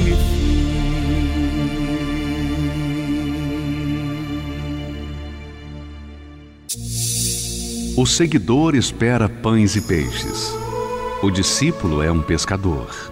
fim. 7.94 8.00
O 8.00 8.06
seguidor 8.06 8.74
espera 8.74 9.28
pães 9.28 9.76
e 9.76 9.82
peixes. 9.82 10.50
O 11.22 11.30
discípulo 11.30 12.02
é 12.02 12.10
um 12.10 12.22
pescador. 12.22 13.11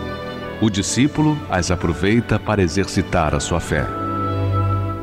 O 0.61 0.69
discípulo 0.69 1.35
as 1.49 1.71
aproveita 1.71 2.37
para 2.37 2.61
exercitar 2.61 3.33
a 3.33 3.39
sua 3.39 3.59
fé. 3.59 3.83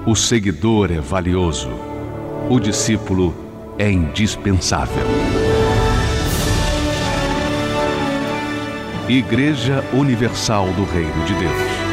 O 0.06 0.14
seguidor 0.14 0.92
é 0.92 1.00
valioso. 1.00 1.68
O 2.48 2.60
discípulo 2.60 3.34
é 3.76 3.90
indispensável. 3.90 5.04
Igreja 9.08 9.82
Universal 9.92 10.66
do 10.74 10.84
Reino 10.84 11.24
de 11.24 11.34
Deus. 11.34 11.87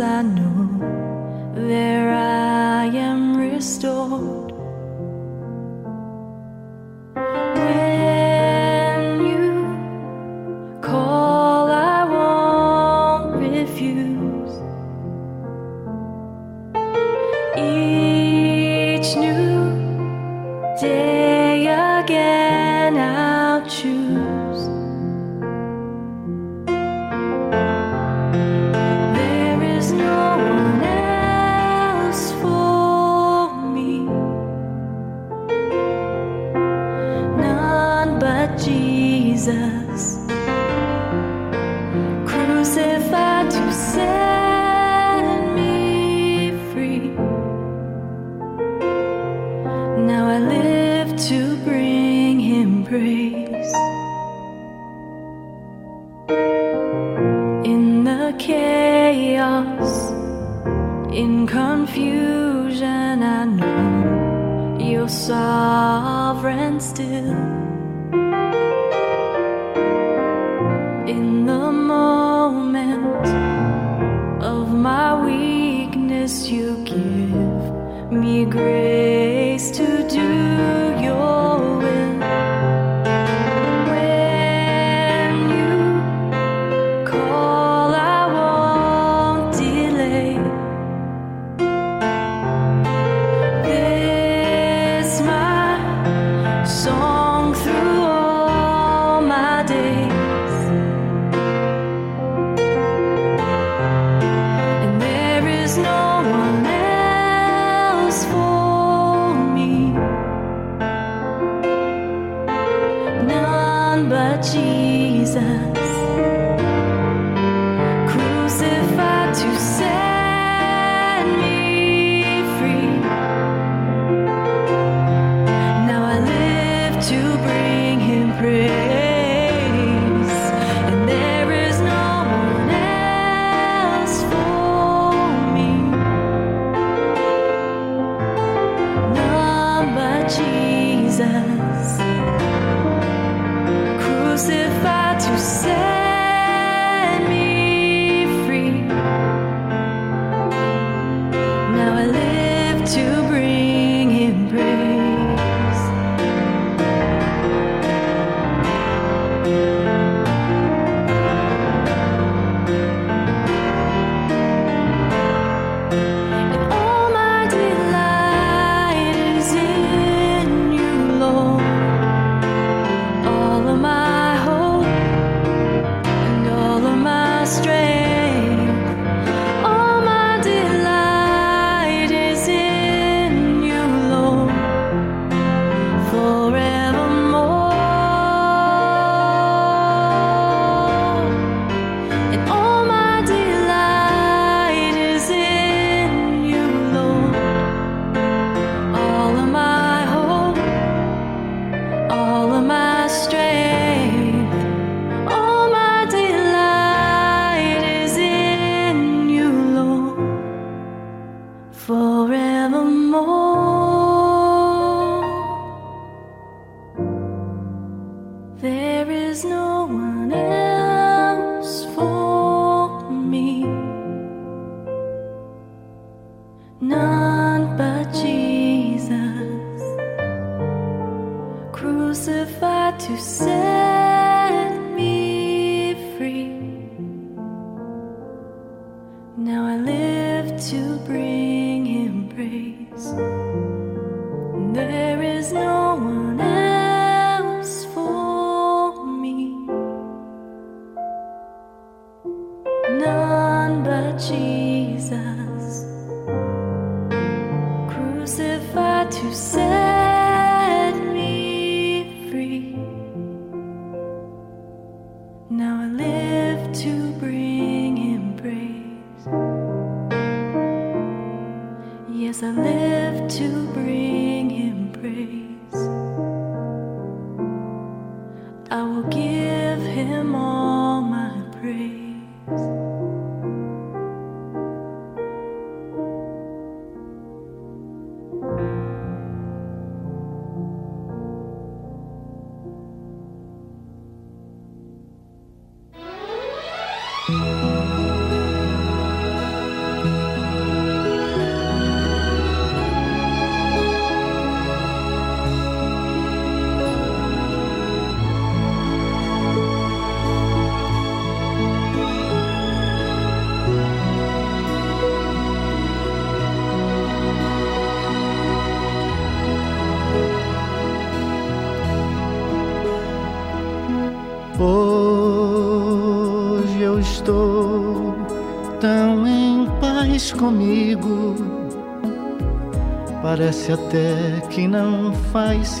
I 0.00 0.22
know 0.22 1.60
where 1.68 2.14
I 2.14 2.86
am 2.86 3.36
restored. 3.36 4.51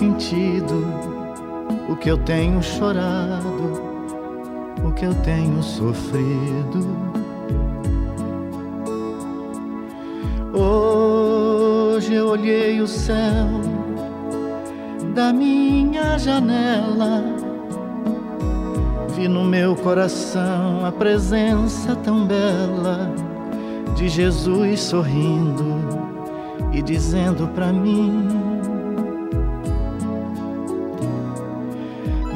sentido 0.02 0.84
o 1.88 1.94
que 1.94 2.10
eu 2.10 2.18
tenho 2.18 2.60
chorado, 2.60 3.80
o 4.84 4.90
que 4.90 5.04
eu 5.04 5.14
tenho 5.14 5.62
sofrido. 5.62 6.84
Hoje 10.52 12.14
eu 12.14 12.26
olhei 12.26 12.80
o 12.80 12.88
céu 12.88 13.46
da 15.14 15.32
minha 15.32 16.18
janela, 16.18 17.22
vi 19.14 19.28
no 19.28 19.44
meu 19.44 19.76
coração 19.76 20.84
a 20.84 20.90
presença 20.90 21.94
tão 21.94 22.26
bela 22.26 23.14
de 23.94 24.08
Jesus 24.08 24.80
sorrindo 24.80 25.80
e 26.72 26.82
dizendo 26.82 27.46
para 27.54 27.72
mim 27.72 28.41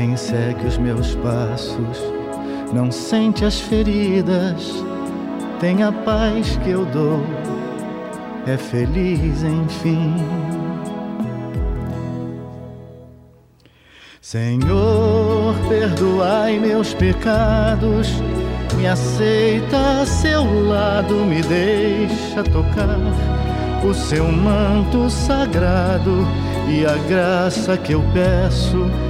Quem 0.00 0.16
segue 0.16 0.66
os 0.66 0.78
meus 0.78 1.14
passos 1.16 1.98
não 2.72 2.90
sente 2.90 3.44
as 3.44 3.60
feridas, 3.60 4.72
tem 5.60 5.82
a 5.82 5.92
paz 5.92 6.56
que 6.64 6.70
eu 6.70 6.86
dou, 6.86 7.20
é 8.46 8.56
feliz 8.56 9.42
enfim. 9.42 10.16
Senhor, 14.22 15.54
perdoai 15.68 16.58
meus 16.58 16.94
pecados, 16.94 18.08
me 18.78 18.86
aceita 18.86 20.00
a 20.00 20.06
seu 20.06 20.66
lado, 20.66 21.14
me 21.26 21.42
deixa 21.42 22.42
tocar 22.44 22.96
o 23.86 23.92
seu 23.92 24.32
manto 24.32 25.10
sagrado 25.10 26.26
e 26.70 26.86
a 26.86 26.96
graça 27.06 27.76
que 27.76 27.92
eu 27.92 28.02
peço 28.14 29.09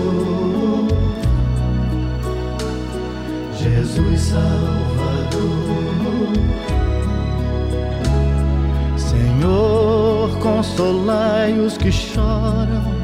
Jesus 3.57 4.21
Salvador. 4.21 5.55
Senhor, 8.97 10.37
consolai 10.41 11.61
os 11.61 11.77
que 11.77 11.93
choram 11.93 13.04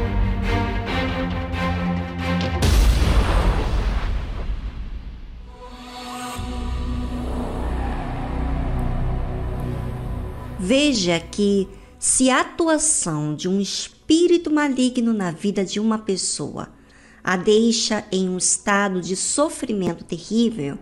Veja 10.73 11.19
que 11.19 11.67
se 11.99 12.29
a 12.29 12.39
atuação 12.39 13.35
de 13.35 13.49
um 13.49 13.59
espírito 13.59 14.49
maligno 14.49 15.11
na 15.11 15.29
vida 15.29 15.65
de 15.65 15.81
uma 15.81 15.97
pessoa 15.97 16.69
a 17.21 17.35
deixa 17.35 18.05
em 18.09 18.29
um 18.29 18.37
estado 18.37 19.01
de 19.01 19.17
sofrimento 19.17 20.05
terrível, 20.05 20.79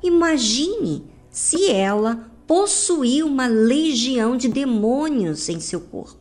imagine 0.00 1.10
se 1.28 1.68
ela 1.68 2.30
possuir 2.46 3.24
uma 3.24 3.48
legião 3.48 4.36
de 4.36 4.46
demônios 4.46 5.48
em 5.48 5.58
seu 5.58 5.80
corpo. 5.80 6.20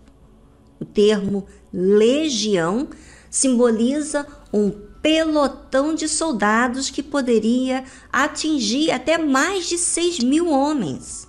O 0.80 0.84
termo 0.86 1.46
legião 1.72 2.90
simboliza 3.30 4.26
um 4.52 4.72
pelotão 5.00 5.94
de 5.94 6.08
soldados 6.08 6.90
que 6.90 7.04
poderia 7.04 7.84
atingir 8.12 8.90
até 8.90 9.20
mais 9.20 9.70
de 9.70 9.78
6 9.78 10.24
mil 10.24 10.50
homens. 10.50 11.28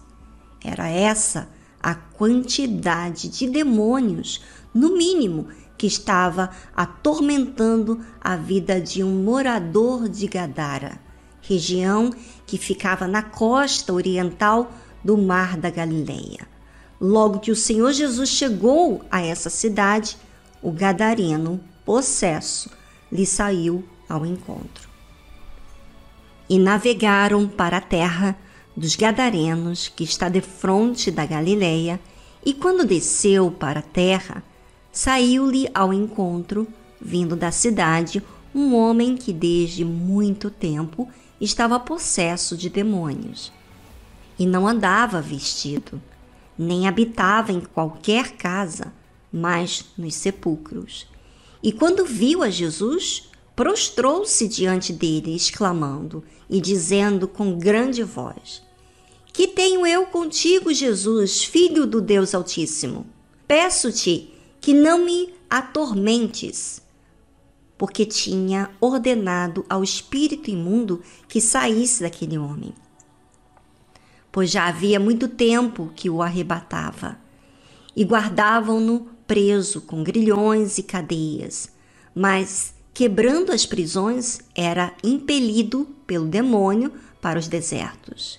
Era 0.65 0.89
essa 0.89 1.61
a 1.83 1.95
quantidade 1.95 3.29
de 3.29 3.49
demônios, 3.49 4.43
no 4.73 4.97
mínimo, 4.97 5.49
que 5.77 5.87
estava 5.87 6.51
atormentando 6.77 8.01
a 8.21 8.37
vida 8.37 8.81
de 8.81 9.03
um 9.03 9.23
morador 9.25 10.09
de 10.09 10.29
Gadara, 10.29 11.01
região 11.41 12.11
que 12.47 12.57
ficava 12.57 13.09
na 13.09 13.23
costa 13.23 13.93
oriental 13.93 14.71
do 15.05 15.19
Mar 15.19 15.57
da 15.57 15.71
Galileia. 15.71 16.47
Logo 17.01 17.41
que 17.41 17.51
o 17.51 17.57
Senhor 17.57 17.93
Jesus 17.93 18.29
chegou 18.29 19.05
a 19.11 19.21
essa 19.21 19.51
cidade, 19.51 20.17
o 20.63 20.71
gadareno, 20.71 21.61
possesso, 21.85 22.71
lhe 23.11 23.27
saiu 23.27 23.85
ao 24.09 24.25
encontro. 24.25 24.89
E 26.49 26.61
navegaram 26.61 27.49
para 27.49 27.79
a 27.79 27.81
terra 27.81 28.39
dos 28.77 28.97
Gadarenos, 28.97 29.89
que 29.89 30.05
está 30.05 30.29
defronte 30.29 31.11
da 31.11 31.27
Galileia, 31.27 32.01
e 32.45 32.53
quando 32.55 32.87
desceu 32.87 33.51
para 33.51 33.81
a 33.81 33.83
terra, 33.83 34.43
saiu-lhe 34.91 35.69
ao 35.75 35.93
encontro, 35.93 36.67
vindo 37.01 37.37
da 37.37 37.51
cidade, 37.51 38.23
um 38.55 38.75
homem 38.75 39.17
que 39.17 39.33
desde 39.33 39.85
muito 39.85 40.51
tempo 40.51 41.09
estava 41.41 41.79
possesso 41.81 42.57
de 42.57 42.69
demônios. 42.69 43.53
E 44.39 44.47
não 44.47 44.67
andava 44.67 45.21
vestido, 45.21 46.01
nem 46.59 46.87
habitava 46.87 47.53
em 47.53 47.61
qualquer 47.61 48.33
casa, 48.33 48.93
mas 49.33 49.85
nos 49.97 50.15
sepulcros. 50.15 51.07
E 51.63 51.73
quando 51.73 52.05
viu 52.05 52.43
a 52.43 52.51
Jesus, 52.51 53.31
prostrou-se 53.55 54.49
diante 54.49 54.93
dele, 54.93 55.35
exclamando 55.35 56.25
e 56.53 56.61
dizendo 56.61 57.27
com 57.27 57.59
grande 57.59 58.05
voz: 58.05 58.63
Que 59.33 59.49
tenho 59.49 59.87
eu 59.87 60.05
contigo, 60.05 60.73
Jesus, 60.73 61.43
filho 61.43 61.87
do 61.87 61.99
Deus 62.03 62.35
Altíssimo? 62.35 63.07
Peço-te 63.49 64.35
que 64.61 64.75
não 64.75 65.03
me 65.05 65.33
atormentes. 65.49 66.83
Porque 67.79 68.05
tinha 68.05 68.71
ordenado 68.81 69.65
ao 69.69 69.83
espírito 69.83 70.51
imundo 70.51 71.03
que 71.27 71.41
saísse 71.41 72.03
daquele 72.03 72.37
homem. 72.37 72.75
Pois 74.31 74.51
já 74.51 74.69
havia 74.69 75.01
muito 75.01 75.27
tempo 75.27 75.91
que 75.97 76.09
o 76.09 76.23
arrebatava, 76.23 77.19
e 77.97 78.05
guardavam-no 78.05 79.09
preso 79.27 79.81
com 79.81 80.05
grilhões 80.05 80.79
e 80.79 80.83
cadeias, 80.83 81.71
mas 82.15 82.72
quebrando 82.95 83.53
as 83.53 83.65
prisões, 83.65 84.41
era 84.55 84.93
impelido 85.03 85.87
pelo 86.07 86.27
demônio 86.27 86.93
para 87.21 87.39
os 87.39 87.49
desertos. 87.49 88.39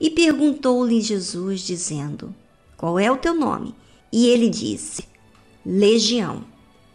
E 0.00 0.10
perguntou-lhe 0.10 1.00
Jesus, 1.00 1.60
dizendo: 1.60 2.34
Qual 2.76 2.98
é 2.98 3.10
o 3.10 3.16
teu 3.16 3.34
nome? 3.34 3.74
E 4.12 4.26
ele 4.26 4.50
disse: 4.50 5.04
Legião, 5.64 6.44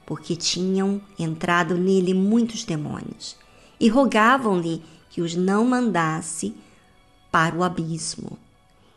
porque 0.06 0.36
tinham 0.36 1.02
entrado 1.18 1.78
nele 1.78 2.14
muitos 2.14 2.64
demônios, 2.64 3.36
e 3.80 3.88
rogavam-lhe 3.88 4.84
que 5.10 5.22
os 5.22 5.36
não 5.36 5.66
mandasse 5.66 6.54
para 7.32 7.56
o 7.56 7.64
abismo. 7.64 8.38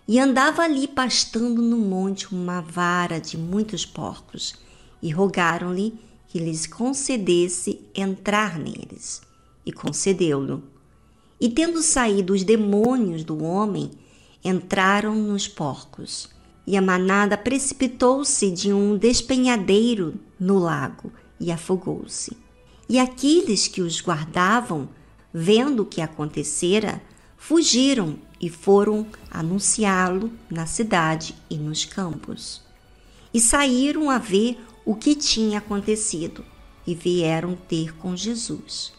E 0.07 0.19
andava 0.19 0.63
ali 0.63 0.87
pastando 0.87 1.63
no 1.63 1.79
monte 1.79 2.33
uma 2.35 2.61
vara 2.61 3.19
de 3.19 3.39
muitos 3.39 3.87
porcos, 3.87 4.55
e 5.03 5.11
rogaram-lhe 5.11 5.95
que 6.35 6.41
lhes 6.41 6.67
concedesse 6.67 7.81
entrar 7.95 8.59
neles. 8.59 9.23
E 9.65 9.71
concedeu-lhe. 9.71 10.61
E 11.41 11.49
tendo 11.49 11.81
saído 11.81 12.33
os 12.33 12.43
demônios 12.43 13.23
do 13.23 13.45
homem, 13.45 13.93
entraram 14.45 15.15
nos 15.15 15.47
porcos. 15.47 16.29
E 16.67 16.77
a 16.77 16.83
manada 16.83 17.39
precipitou-se 17.39 18.51
de 18.51 18.73
um 18.73 18.99
despenhadeiro 18.99 20.15
no 20.41 20.59
lago 20.59 21.13
e 21.39 21.53
afogou-se. 21.53 22.37
E 22.89 22.99
aqueles 22.99 23.69
que 23.69 23.81
os 23.81 24.01
guardavam, 24.01 24.89
vendo 25.33 25.85
o 25.85 25.87
que 25.87 26.01
acontecera, 26.01 27.01
fugiram 27.37 28.19
e 28.41 28.51
foram 28.51 29.07
anunciá-lo 29.31 30.33
na 30.51 30.67
cidade 30.67 31.37
e 31.49 31.57
nos 31.57 31.85
campos. 31.85 32.61
E 33.33 33.39
saíram 33.39 34.11
a 34.11 34.19
ver 34.19 34.59
o 34.85 34.95
que 34.95 35.15
tinha 35.15 35.59
acontecido 35.59 36.45
e 36.87 36.95
vieram 36.95 37.57
ter 37.57 37.97
com 37.97 38.15
Jesus. 38.15 38.93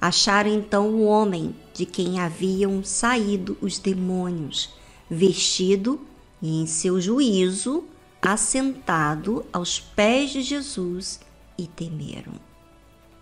Acharam 0.00 0.50
então 0.50 0.88
o 0.88 1.04
homem 1.04 1.54
de 1.74 1.84
quem 1.84 2.20
haviam 2.20 2.82
saído 2.84 3.58
os 3.60 3.78
demônios, 3.78 4.70
vestido 5.10 6.00
e 6.40 6.62
em 6.62 6.66
seu 6.66 7.00
juízo, 7.00 7.84
assentado 8.22 9.44
aos 9.52 9.78
pés 9.80 10.30
de 10.30 10.42
Jesus 10.42 11.20
e 11.58 11.66
temeram. 11.66 12.32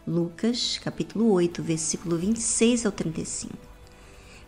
Lucas, 0.06 0.78
capítulo 0.78 1.32
8, 1.32 1.62
versículo 1.62 2.16
26 2.16 2.86
ao 2.86 2.92
35. 2.92 3.54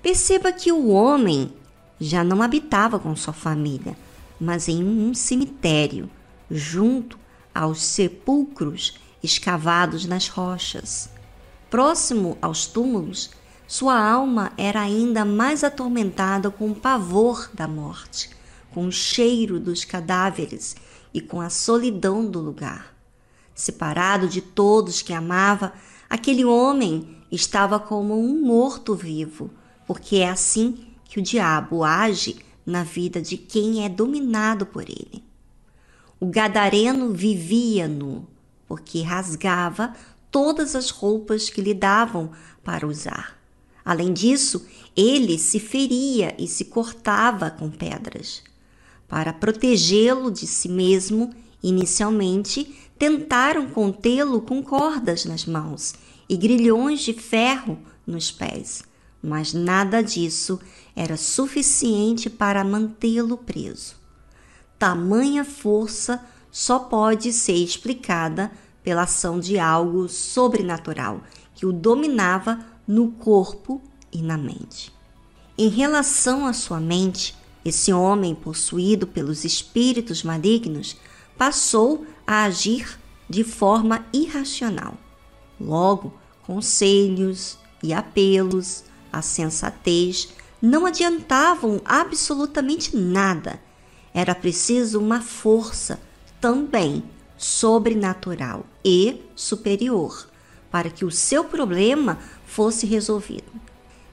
Perceba 0.01 0.53
que 0.53 0.71
o 0.71 0.89
homem 0.89 1.53
já 2.01 2.23
não 2.23 2.43
habitava 2.43 2.99
com 2.99 3.15
sua 3.17 3.33
família, 3.33 3.97
mas 4.41 4.69
em 4.69 4.85
um 4.85 5.13
cemitério, 5.13 6.09
junto 6.51 7.19
aos 7.59 7.83
sepulcros 7.83 9.01
escavados 9.21 10.07
nas 10.07 10.29
rochas. 10.29 11.11
Próximo 11.69 12.39
aos 12.41 12.67
túmulos, 12.67 13.31
sua 13.67 14.01
alma 14.01 14.53
era 14.57 14.81
ainda 14.81 15.25
mais 15.25 15.65
atormentada 15.65 16.53
com 16.53 16.71
o 16.71 16.75
pavor 16.75 17.51
da 17.53 17.67
morte, 17.67 18.31
com 18.71 18.87
o 18.87 18.93
cheiro 18.93 19.59
dos 19.59 19.85
cadáveres 19.85 20.77
e 21.13 21.21
com 21.21 21.41
a 21.41 21.51
solidão 21.51 22.25
do 22.25 22.39
lugar. 22.39 22.95
Separado 23.57 24.29
de 24.29 24.41
todos 24.41 25.03
que 25.03 25.13
amava, 25.13 25.73
aquele 26.09 26.45
homem 26.45 27.17
estava 27.29 27.81
como 27.81 28.17
um 28.17 28.41
morto-vivo, 28.41 29.51
porque 29.85 30.19
é 30.19 30.29
assim 30.29 30.87
que 31.05 31.19
o 31.19 31.23
diabo 31.23 31.83
age 31.83 32.37
na 32.65 32.85
vida 32.85 33.21
de 33.21 33.37
quem 33.37 33.85
é 33.85 33.89
dominado 33.89 34.65
por 34.65 34.89
ele. 34.89 35.28
O 36.21 36.27
gadareno 36.27 37.13
vivia 37.13 37.87
nu, 37.87 38.27
porque 38.67 39.03
rasgava 39.03 39.95
todas 40.31 40.75
as 40.75 40.91
roupas 40.91 41.49
que 41.49 41.61
lhe 41.61 41.75
davam 41.75 42.31
para 42.63 42.87
usar. 42.87 43.39
Além 43.85 44.13
disso, 44.13 44.67
ele 44.97 45.39
se 45.39 45.59
feria 45.59 46.35
e 46.39 46.47
se 46.47 46.67
cortava 46.67 47.51
com 47.51 47.71
pedras. 47.71 48.43
Para 49.07 49.33
protegê-lo 49.33 50.31
de 50.31 50.47
si 50.47 50.69
mesmo, 50.69 51.33
inicialmente 51.63 52.75
tentaram 52.99 53.71
contê-lo 53.71 54.43
com 54.43 54.63
cordas 54.63 55.25
nas 55.25 55.47
mãos 55.47 55.95
e 56.29 56.37
grilhões 56.37 57.01
de 57.01 57.13
ferro 57.13 57.79
nos 58.07 58.31
pés 58.31 58.83
mas 59.23 59.53
nada 59.53 60.03
disso 60.03 60.61
era 60.95 61.17
suficiente 61.17 62.31
para 62.31 62.65
mantê-lo 62.65 63.37
preso. 63.37 63.97
Tamanha 64.79 65.45
força 65.45 66.25
só 66.51 66.79
pode 66.79 67.33
ser 67.33 67.57
explicada 67.57 68.51
pela 68.83 69.03
ação 69.03 69.41
de 69.41 69.59
algo 69.59 70.09
sobrenatural 70.09 71.21
que 71.55 71.67
o 71.67 71.73
dominava 71.73 72.59
no 72.87 73.11
corpo 73.13 73.83
e 74.13 74.23
na 74.23 74.39
mente. 74.39 74.93
Em 75.57 75.69
relação 75.69 76.47
à 76.47 76.53
sua 76.53 76.79
mente, 76.79 77.37
esse 77.65 77.93
homem 77.93 78.35
possuído 78.35 79.07
pelos 79.07 79.45
espíritos 79.45 80.23
malignos 80.23 80.97
passou 81.37 82.07
a 82.27 82.45
agir 82.45 82.99
de 83.29 83.43
forma 83.43 84.07
irracional. 84.13 84.95
Logo, 85.61 86.15
conselhos 86.43 87.59
e 87.83 87.93
apelos 87.93 88.85
a 89.13 89.21
sensatez 89.21 90.29
não 90.63 90.87
adiantavam 90.87 91.81
absolutamente 91.85 92.97
nada. 92.97 93.61
Era 94.13 94.35
preciso 94.35 94.99
uma 95.01 95.21
força 95.21 96.01
também 96.41 97.03
sobrenatural 97.37 98.65
e 98.85 99.23
superior 99.37 100.29
para 100.71 100.91
que 100.91 101.05
o 101.05 101.11
seu 101.11 101.45
problema 101.45 102.19
fosse 102.47 102.87
resolvido. 102.87 103.51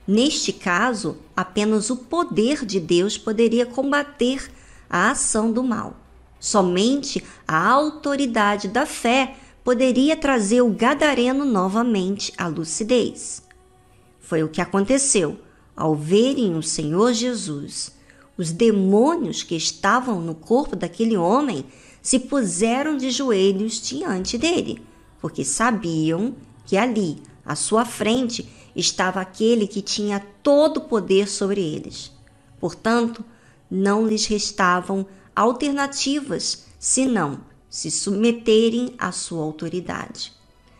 Neste 0.07 0.53
caso, 0.53 1.17
apenas 1.35 1.89
o 1.89 1.97
poder 1.97 2.63
de 2.65 2.80
Deus 2.80 3.17
poderia 3.17 3.65
combater 3.65 4.51
a 4.89 5.11
ação 5.11 5.51
do 5.51 5.63
mal. 5.63 5.95
Somente 6.39 7.23
a 7.47 7.67
autoridade 7.67 8.67
da 8.67 8.85
fé 8.85 9.35
poderia 9.63 10.15
trazer 10.15 10.61
o 10.61 10.69
gadareno 10.69 11.43
novamente 11.43 12.31
à 12.38 12.47
lucidez. 12.47 13.41
Foi 14.19 14.43
o 14.43 14.49
que 14.49 14.61
aconteceu 14.61 15.39
ao 15.76 15.95
verem 15.95 16.55
o 16.55 16.61
Senhor 16.61 17.13
Jesus. 17.13 17.94
Os 18.38 18.52
demônios 18.52 19.44
que 19.44 19.56
estavam 19.56 20.22
no 20.22 20.36
corpo 20.36 20.76
daquele 20.76 21.16
homem 21.16 21.66
se 22.02 22.20
puseram 22.20 22.98
de 22.98 23.10
joelhos 23.10 23.82
diante 23.82 24.38
dele, 24.38 24.82
porque 25.22 25.44
sabiam 25.44 26.36
que 26.66 26.78
ali, 26.78 27.22
à 27.45 27.56
sua 27.56 27.86
frente, 27.86 28.48
estava 28.76 29.22
aquele 29.22 29.68
que 29.68 29.82
tinha 29.82 30.20
todo 30.44 30.78
o 30.78 30.82
poder 30.82 31.28
sobre 31.28 31.62
eles. 31.62 32.12
Portanto, 32.60 33.24
não 33.70 34.06
lhes 34.06 34.26
restavam 34.26 35.06
alternativas 35.36 36.66
senão 36.80 37.40
se 37.70 37.90
submeterem 37.90 38.94
à 38.98 39.12
sua 39.12 39.44
autoridade. 39.44 40.34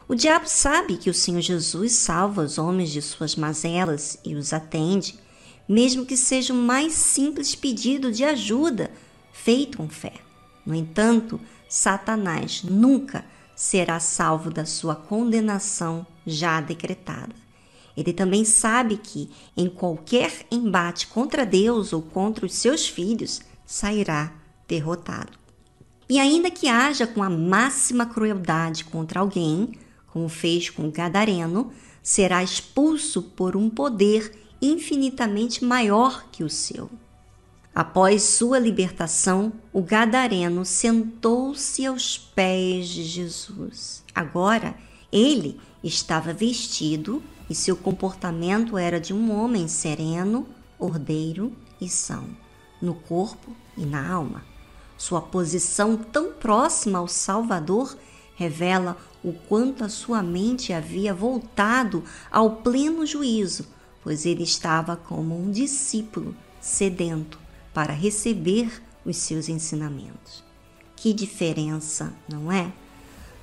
O 0.08 0.14
diabo 0.14 0.48
sabe 0.48 0.98
que 0.98 1.10
o 1.10 1.14
Senhor 1.14 1.42
Jesus 1.42 1.94
salva 1.94 2.44
os 2.44 2.58
homens 2.58 2.92
de 2.92 3.02
suas 3.02 3.36
mazelas 3.36 4.20
e 4.24 4.36
os 4.36 4.54
atende, 4.54 5.18
mesmo 5.68 6.06
que 6.06 6.16
seja 6.16 6.54
o 6.54 6.58
mais 6.58 6.94
simples 6.94 7.56
pedido 7.56 8.12
de 8.12 8.24
ajuda 8.24 8.92
feito 9.32 9.78
com 9.78 9.90
fé. 9.90 10.14
No 10.66 10.74
entanto, 10.74 11.40
Satanás 11.68 12.64
nunca 12.64 13.26
será 13.56 14.00
salvo 14.00 14.50
da 14.50 14.66
sua 14.66 14.96
condenação 14.96 16.06
já 16.26 16.60
decretada. 16.60 17.36
Ele 17.96 18.12
também 18.12 18.44
sabe 18.44 18.98
que, 18.98 19.30
em 19.56 19.70
qualquer 19.70 20.46
embate 20.52 21.08
contra 21.08 21.46
Deus 21.46 21.94
ou 21.94 22.02
contra 22.02 22.46
os 22.46 22.54
seus 22.54 22.88
filhos, 22.88 23.42
sairá 23.66 24.34
derrotado. 24.68 25.38
E 26.10 26.20
ainda 26.20 26.52
que 26.52 26.68
haja 26.68 27.08
com 27.08 27.24
a 27.24 27.30
máxima 27.30 28.06
crueldade 28.06 28.84
contra 28.84 29.22
alguém, 29.22 29.72
como 30.08 30.28
fez 30.28 30.70
com 30.70 30.92
Gadareno, 30.92 31.72
será 32.04 32.44
expulso 32.44 33.22
por 33.22 33.56
um 33.56 33.70
poder 33.70 34.32
infinitamente 34.66 35.64
maior 35.64 36.26
que 36.32 36.44
o 36.44 36.50
seu. 36.50 36.90
Após 37.74 38.24
sua 38.24 38.58
libertação, 38.58 39.52
o 39.74 39.82
gadareno 39.82 40.64
sentou-se 40.64 41.86
aos 41.86 42.18
pés 42.18 42.88
de 42.88 43.04
Jesus. 43.04 44.04
Agora, 44.14 44.76
ele 45.12 45.60
estava 45.84 46.34
vestido 46.34 47.22
e 47.50 47.54
seu 47.54 47.76
comportamento 47.76 48.78
era 48.78 49.00
de 49.00 49.14
um 49.14 49.32
homem 49.38 49.68
sereno, 49.68 50.48
ordeiro 50.80 51.52
e 51.80 51.90
são, 51.90 52.30
no 52.82 52.96
corpo 52.96 53.54
e 53.78 53.86
na 53.86 54.10
alma. 54.10 54.44
Sua 54.98 55.22
posição 55.22 55.98
tão 55.98 56.32
próxima 56.32 57.00
ao 57.00 57.08
Salvador 57.08 57.98
revela 58.36 58.98
o 59.24 59.34
quanto 59.34 59.84
a 59.84 59.90
sua 59.90 60.24
mente 60.24 60.72
havia 60.72 61.14
voltado 61.14 62.04
ao 62.32 62.58
pleno 62.58 63.06
juízo, 63.06 63.66
pois 64.06 64.24
ele 64.24 64.44
estava 64.44 64.96
como 64.96 65.36
um 65.36 65.50
discípulo 65.50 66.36
sedento 66.62 67.40
para 67.74 67.92
receber 67.92 68.84
os 69.04 69.18
seus 69.18 69.50
ensinamentos. 69.50 70.44
Que 70.96 71.12
diferença, 71.12 72.14
não 72.30 72.52
é? 72.52 72.72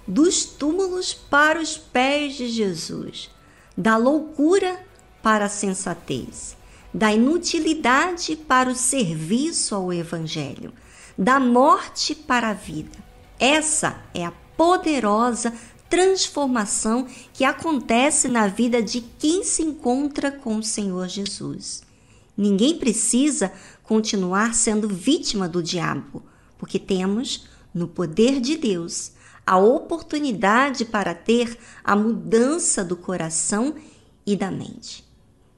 Dos 0.06 0.44
túmulos 0.44 1.12
para 1.12 1.60
os 1.60 1.76
pés 1.76 2.36
de 2.36 2.48
Jesus, 2.48 3.28
da 3.76 3.97
loucura 3.97 4.86
para 5.20 5.47
a 5.47 5.48
sensatez, 5.48 6.56
da 6.94 7.12
inutilidade 7.12 8.36
para 8.36 8.70
o 8.70 8.74
serviço 8.76 9.74
ao 9.74 9.93
Evangelho, 9.93 10.72
da 11.18 11.40
morte 11.40 12.14
para 12.14 12.51
a 12.51 12.55
vida. 12.55 12.98
Essa 13.36 14.01
é 14.14 14.24
a 14.24 14.32
poderosa 14.56 15.52
transformação 15.93 17.06
que 17.35 17.44
acontece 17.44 18.27
na 18.27 18.47
vida 18.47 18.82
de 18.82 19.02
quem 19.02 19.44
se 19.44 19.62
encontra 19.62 20.32
com 20.32 20.56
o 20.56 20.62
Senhor 20.62 21.06
Jesus. 21.06 21.82
Ninguém 22.35 22.78
precisa 22.78 23.52
continuar 23.82 24.55
sendo 24.55 24.89
vítima 24.89 25.47
do 25.47 25.62
diabo, 25.62 26.23
porque 26.56 26.78
temos, 26.78 27.47
no 27.74 27.86
poder 27.86 28.40
de 28.40 28.56
Deus, 28.56 29.12
a 29.47 29.59
oportunidade 29.59 30.86
para 30.86 31.14
ter 31.14 31.59
a 31.85 31.94
mudança 31.94 32.82
do 32.82 32.97
coração 32.97 33.74
e 34.24 34.35
da 34.35 34.51
mente. 34.51 35.05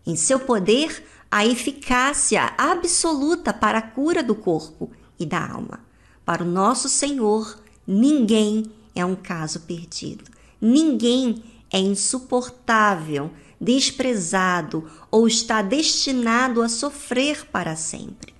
Em 0.04 0.16
seu 0.16 0.40
poder, 0.40 1.04
a 1.30 1.46
eficácia 1.46 2.52
absoluta 2.58 3.54
para 3.54 3.78
a 3.78 3.82
cura 3.82 4.20
do 4.20 4.34
corpo 4.34 4.90
e 5.16 5.24
da 5.24 5.48
alma. 5.48 5.78
Para 6.24 6.42
o 6.42 6.50
nosso 6.50 6.88
Senhor, 6.88 7.56
ninguém 7.86 8.64
é 8.94 9.04
um 9.04 9.16
caso 9.16 9.60
perdido. 9.60 10.24
Ninguém 10.60 11.42
é 11.72 11.78
insuportável 11.78 13.30
desprezado 13.60 14.88
ou 15.10 15.26
está 15.26 15.62
destinado 15.62 16.62
a 16.62 16.68
sofrer 16.68 17.46
para 17.50 17.74
sempre. 17.74 18.32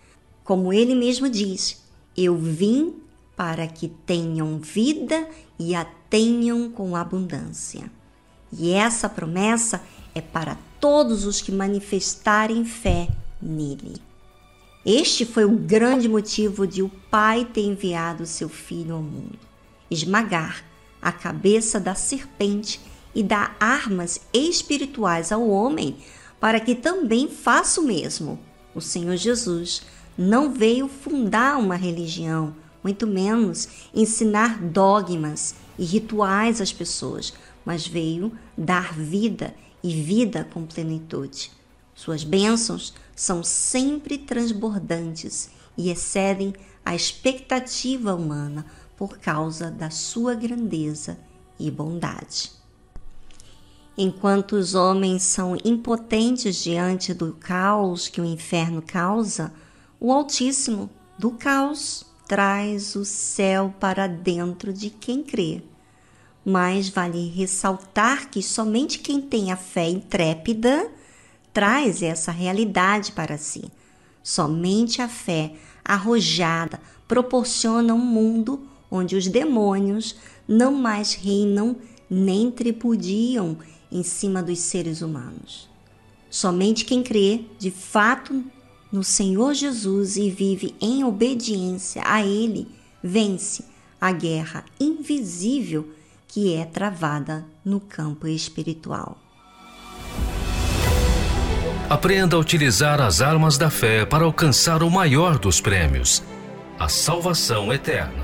Como 0.45 0.73
ele 0.73 0.95
mesmo 0.95 1.29
diz: 1.29 1.83
Eu 2.17 2.37
vim 2.37 2.95
para 3.37 3.67
que 3.67 3.89
tenham 3.89 4.59
vida 4.59 5.29
e 5.59 5.75
a 5.75 5.85
tenham 5.85 6.71
com 6.71 6.95
abundância. 6.95 7.91
E 8.53 8.71
essa 8.71 9.09
promessa 9.09 9.83
é 10.15 10.21
para 10.21 10.57
todos 10.81 11.27
os 11.27 11.41
que 11.41 11.51
manifestarem 11.51 12.65
fé 12.65 13.09
nele. 13.43 13.97
Este 14.87 15.25
foi 15.25 15.45
o 15.45 15.57
grande 15.57 16.09
motivo 16.09 16.67
de 16.67 16.83
o 16.83 16.91
Pai 17.11 17.45
ter 17.47 17.63
enviado 17.63 18.27
seu 18.27 18.49
Filho 18.49 18.95
ao 18.95 19.03
mundo 19.03 19.54
esmagar 19.95 20.65
a 21.01 21.11
cabeça 21.11 21.81
da 21.81 21.95
serpente 21.95 22.81
e 23.15 23.23
dá 23.23 23.55
armas 23.61 24.21
espirituais 24.33 25.31
ao 25.31 25.49
homem 25.49 25.97
para 26.41 26.61
que 26.61 26.75
também 26.75 27.29
faça 27.29 27.81
o 27.81 27.85
mesmo. 27.85 28.39
O 28.75 28.81
Senhor 28.81 29.17
Jesus 29.17 29.83
não 30.17 30.53
veio 30.53 30.89
fundar 30.89 31.59
uma 31.59 31.77
religião, 31.77 32.55
muito 32.83 33.07
menos 33.07 33.69
ensinar 33.95 34.61
dogmas 34.61 35.55
e 35.79 35.85
rituais 35.85 36.61
às 36.61 36.73
pessoas, 36.73 37.33
mas 37.65 37.87
veio 37.87 38.33
dar 38.57 38.93
vida 38.93 39.55
e 39.83 39.95
vida 39.95 40.47
com 40.53 40.67
plenitude. 40.67 41.51
Suas 41.95 42.25
bênçãos 42.25 42.93
são 43.15 43.43
sempre 43.43 44.19
transbordantes 44.19 45.51
e 45.77 45.91
excedem 45.91 46.53
a 46.85 46.95
expectativa 46.95 48.15
humana 48.15 48.67
por 48.97 49.19
causa 49.19 49.71
da 49.71 49.91
sua 49.91 50.35
grandeza 50.35 51.19
e 51.59 51.71
bondade. 51.71 52.53
Enquanto 53.97 54.57
os 54.57 54.75
homens 54.75 55.23
são 55.23 55.57
impotentes 55.65 56.57
diante 56.57 57.15
do 57.15 57.33
caos 57.35 58.09
que 58.09 58.21
o 58.21 58.25
inferno 58.25 58.83
causa, 58.83 59.53
o 60.01 60.13
Altíssimo 60.13 60.91
do 61.17 61.31
caos 61.33 62.05
traz 62.27 62.97
o 62.97 63.05
céu 63.05 63.73
para 63.79 64.09
dentro 64.09 64.73
de 64.73 64.91
quem 64.91 65.23
crê. 65.23 65.63
Mas 66.45 66.89
vale 66.89 67.29
ressaltar 67.29 68.29
que 68.29 68.43
somente 68.43 68.99
quem 68.99 69.21
tem 69.21 69.53
a 69.53 69.57
fé 69.57 69.89
intrépida 69.89 70.91
traz 71.53 72.03
essa 72.03 72.33
realidade 72.33 73.13
para 73.13 73.39
si. 73.39 73.71
Somente 74.23 75.01
a 75.01 75.09
fé 75.09 75.55
arrojada 75.85 76.81
proporciona 77.07 77.95
um 77.95 78.05
mundo 78.05 78.69
onde 78.95 79.17
os 79.17 79.27
demônios 79.27 80.15
não 80.47 80.73
mais 80.73 81.15
reinam 81.15 81.77
nem 82.09 82.51
tripudiam 82.51 83.59
em 83.91 84.05
cima 84.05 84.41
dos 84.41 84.61
seres 84.61 85.03
humanos. 85.03 85.69
Somente 86.31 86.85
quem 86.85 87.03
crê 87.03 87.41
de 87.59 87.73
fato 87.73 88.45
no 88.93 89.03
Senhor 89.03 89.53
Jesus 89.53 90.17
e 90.17 90.31
vive 90.31 90.75
em 90.81 91.03
obediência 91.03 92.03
a 92.05 92.25
Ele 92.25 92.69
vence 93.03 93.65
a 94.01 94.13
guerra 94.13 94.65
invisível 94.79 95.89
que 96.29 96.55
é 96.55 96.65
travada 96.65 97.45
no 97.65 97.81
campo 97.81 98.29
espiritual. 98.29 99.19
Aprenda 101.91 102.37
a 102.37 102.39
utilizar 102.39 103.01
as 103.01 103.21
armas 103.21 103.59
da 103.59 103.71
fé 103.71 104.07
para 104.07 104.25
alcançar 104.25 104.83
o 104.83 104.91
maior 104.91 105.39
dos 105.39 105.61
prêmios, 105.61 106.23
a 106.79 106.89
salvação 106.89 107.73
eterna. 107.73 108.24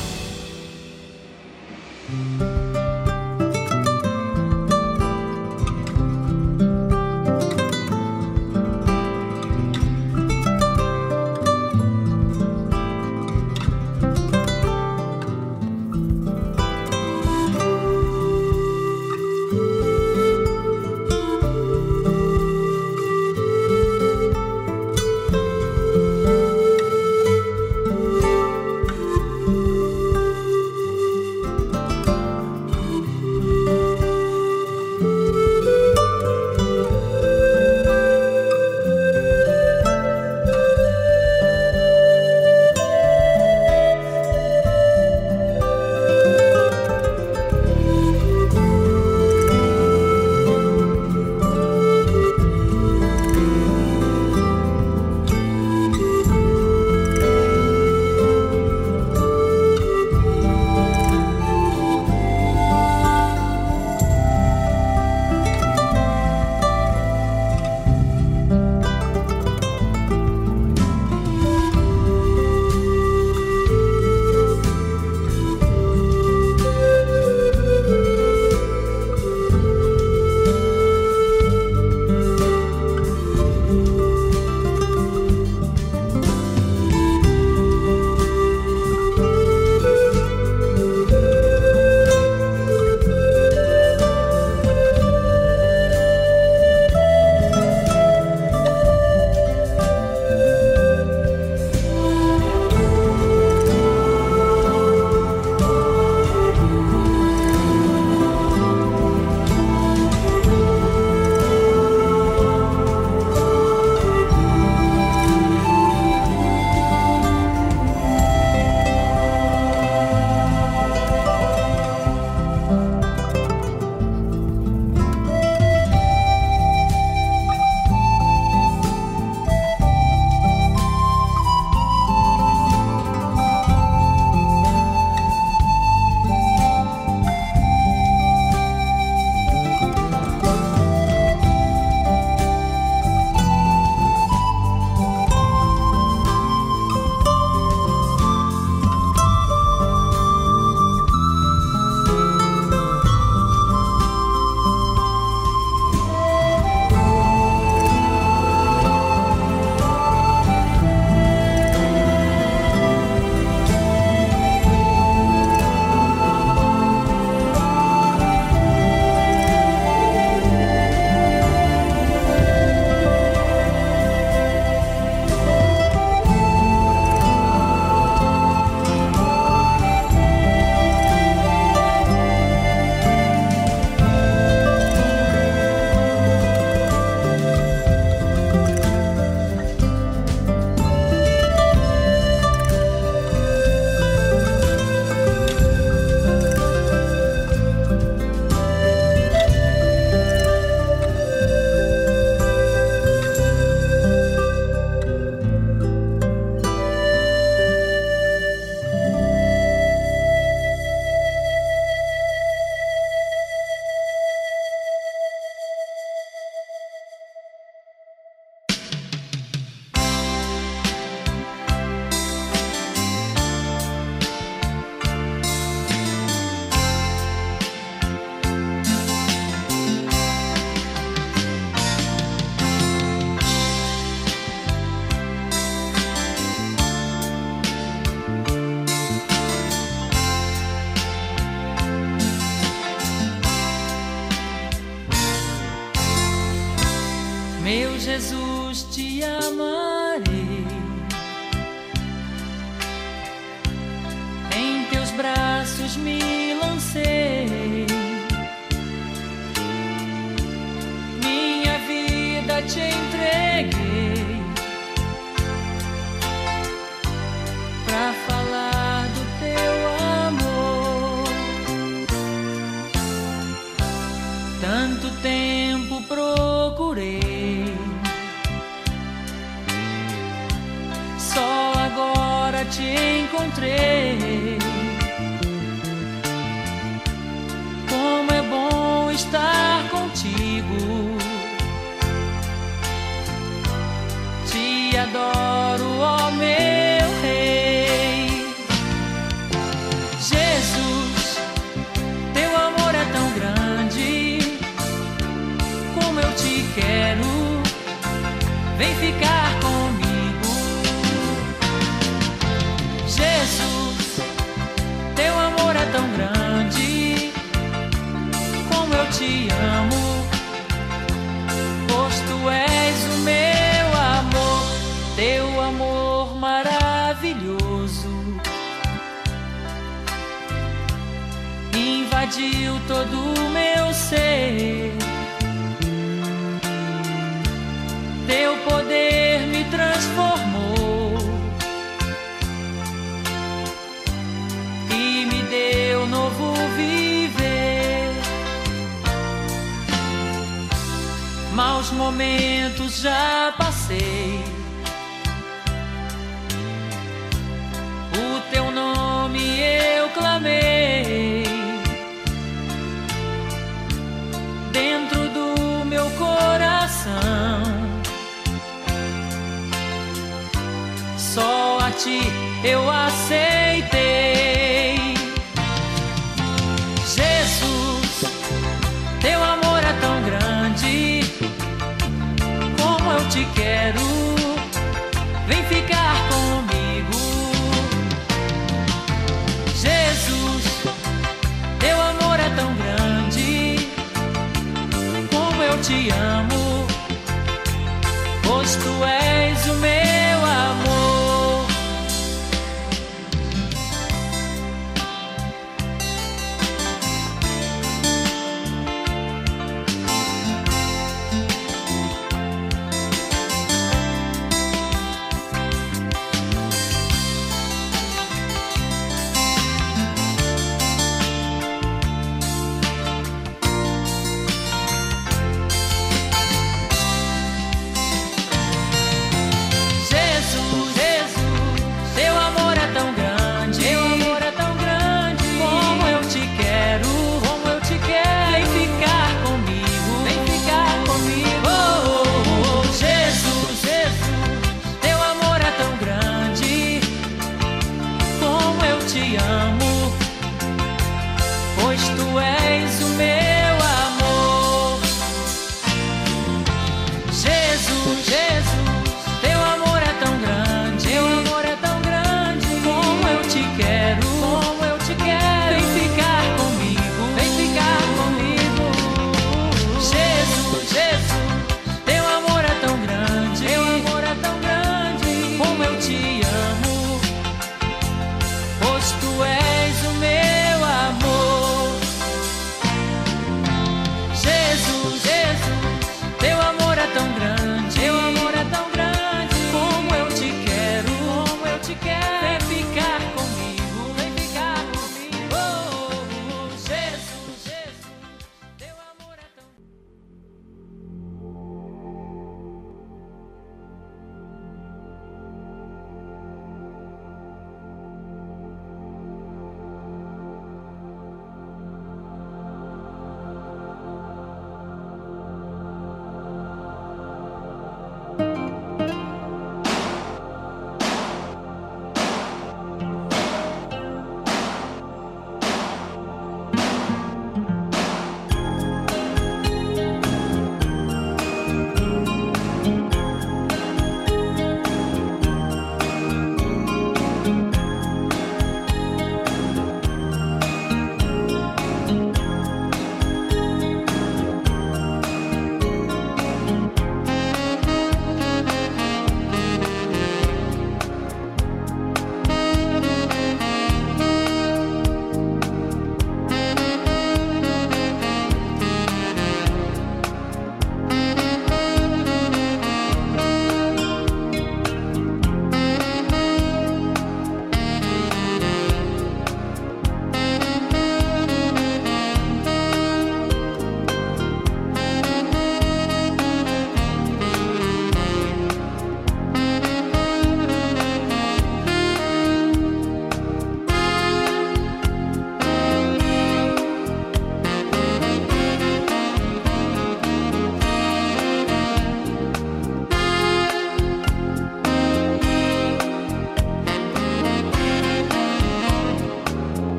me 255.97 256.30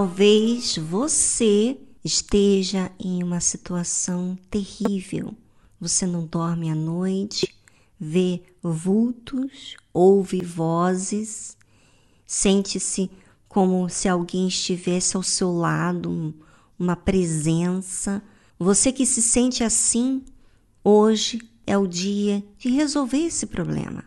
Talvez 0.00 0.78
você 0.78 1.76
esteja 2.02 2.90
em 2.98 3.22
uma 3.22 3.38
situação 3.38 4.38
terrível. 4.50 5.34
Você 5.78 6.06
não 6.06 6.24
dorme 6.24 6.70
à 6.70 6.74
noite, 6.74 7.54
vê 8.00 8.40
vultos, 8.62 9.76
ouve 9.92 10.40
vozes, 10.42 11.54
sente-se 12.26 13.10
como 13.46 13.90
se 13.90 14.08
alguém 14.08 14.48
estivesse 14.48 15.18
ao 15.18 15.22
seu 15.22 15.52
lado, 15.52 16.08
um- 16.08 16.32
uma 16.78 16.96
presença. 16.96 18.22
Você 18.58 18.92
que 18.92 19.04
se 19.04 19.20
sente 19.20 19.62
assim, 19.62 20.24
hoje 20.82 21.42
é 21.66 21.76
o 21.76 21.86
dia 21.86 22.42
de 22.56 22.70
resolver 22.70 23.26
esse 23.26 23.44
problema. 23.44 24.02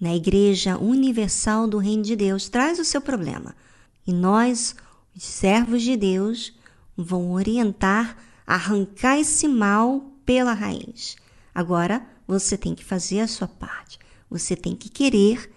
Na 0.00 0.12
Igreja 0.12 0.76
Universal 0.76 1.68
do 1.68 1.78
Reino 1.78 2.02
de 2.02 2.16
Deus, 2.16 2.48
traz 2.48 2.80
o 2.80 2.84
seu 2.84 3.00
problema. 3.00 3.54
E 4.04 4.12
nós, 4.12 4.74
os 5.16 5.24
servos 5.24 5.82
de 5.82 5.96
Deus, 5.96 6.52
vão 6.96 7.32
orientar 7.32 8.16
arrancar 8.46 9.18
esse 9.18 9.48
mal 9.48 10.12
pela 10.24 10.52
raiz. 10.52 11.16
Agora, 11.54 12.06
você 12.26 12.56
tem 12.56 12.74
que 12.74 12.84
fazer 12.84 13.20
a 13.20 13.26
sua 13.26 13.48
parte. 13.48 13.98
Você 14.30 14.54
tem 14.54 14.76
que 14.76 14.88
querer 14.88 15.50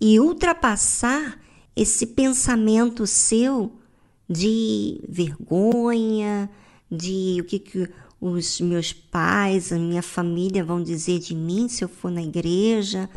e 0.00 0.18
ultrapassar 0.20 1.38
esse 1.74 2.06
pensamento 2.06 3.06
seu 3.06 3.72
de 4.28 5.00
vergonha, 5.08 6.48
de 6.90 7.38
o 7.40 7.44
que, 7.44 7.58
que 7.58 7.90
os 8.20 8.60
meus 8.60 8.92
pais, 8.92 9.72
a 9.72 9.78
minha 9.78 10.02
família 10.02 10.64
vão 10.64 10.82
dizer 10.82 11.18
de 11.18 11.34
mim 11.34 11.68
se 11.68 11.82
eu 11.82 11.88
for 11.88 12.10
na 12.10 12.22
igreja. 12.22 13.08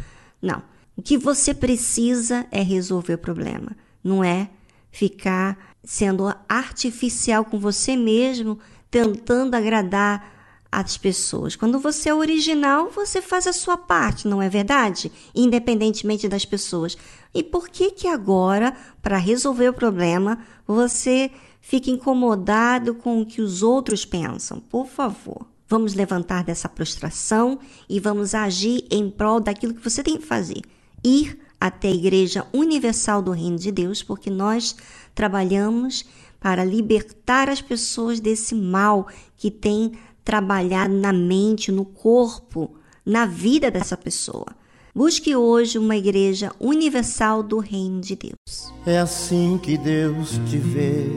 Não. 0.41 0.63
O 0.95 1.01
que 1.01 1.17
você 1.17 1.53
precisa 1.53 2.45
é 2.51 2.61
resolver 2.61 3.15
o 3.15 3.17
problema, 3.17 3.75
não 4.03 4.23
é 4.23 4.49
ficar 4.91 5.72
sendo 5.83 6.33
artificial 6.47 7.43
com 7.43 7.59
você 7.59 7.95
mesmo, 7.95 8.57
tentando 8.89 9.55
agradar 9.55 10.31
as 10.71 10.97
pessoas. 10.97 11.55
Quando 11.55 11.79
você 11.79 12.09
é 12.09 12.13
original, 12.15 12.89
você 12.89 13.21
faz 13.21 13.45
a 13.45 13.53
sua 13.53 13.77
parte, 13.77 14.27
não 14.27 14.41
é 14.41 14.49
verdade? 14.49 15.11
Independentemente 15.35 16.27
das 16.27 16.45
pessoas. 16.45 16.97
E 17.33 17.43
por 17.43 17.69
que 17.69 17.91
que 17.91 18.07
agora, 18.07 18.75
para 19.01 19.17
resolver 19.17 19.69
o 19.69 19.73
problema, 19.73 20.39
você 20.65 21.29
fica 21.61 21.91
incomodado 21.91 22.95
com 22.95 23.21
o 23.21 23.25
que 23.25 23.41
os 23.41 23.61
outros 23.61 24.03
pensam? 24.03 24.59
Por 24.59 24.87
favor, 24.87 25.45
vamos 25.67 25.93
levantar 25.93 26.43
dessa 26.43 26.67
prostração 26.67 27.59
e 27.87 27.99
vamos 27.99 28.33
agir 28.33 28.85
em 28.89 29.09
prol 29.09 29.39
daquilo 29.39 29.75
que 29.75 29.83
você 29.83 30.01
tem 30.01 30.17
que 30.17 30.25
fazer. 30.25 30.61
Ir 31.03 31.39
até 31.59 31.87
a 31.87 31.93
Igreja 31.95 32.45
Universal 32.51 33.21
do 33.21 33.31
Reino 33.31 33.57
de 33.57 33.71
Deus, 33.71 34.03
porque 34.03 34.29
nós 34.29 34.75
trabalhamos 35.13 36.05
para 36.39 36.65
libertar 36.65 37.49
as 37.49 37.61
pessoas 37.61 38.19
desse 38.19 38.53
mal 38.53 39.07
que 39.37 39.49
tem 39.49 39.93
trabalhado 40.23 40.93
na 40.93 41.13
mente, 41.13 41.71
no 41.71 41.85
corpo, 41.85 42.75
na 43.05 43.25
vida 43.25 43.69
dessa 43.71 43.97
pessoa. 43.97 44.47
Busque 44.95 45.35
hoje 45.35 45.79
uma 45.79 45.95
Igreja 45.95 46.51
Universal 46.59 47.41
do 47.41 47.57
Reino 47.57 47.99
de 47.99 48.15
Deus. 48.15 48.71
É 48.85 48.99
assim 48.99 49.57
que 49.57 49.75
Deus 49.75 50.39
te 50.49 50.57
vê, 50.57 51.07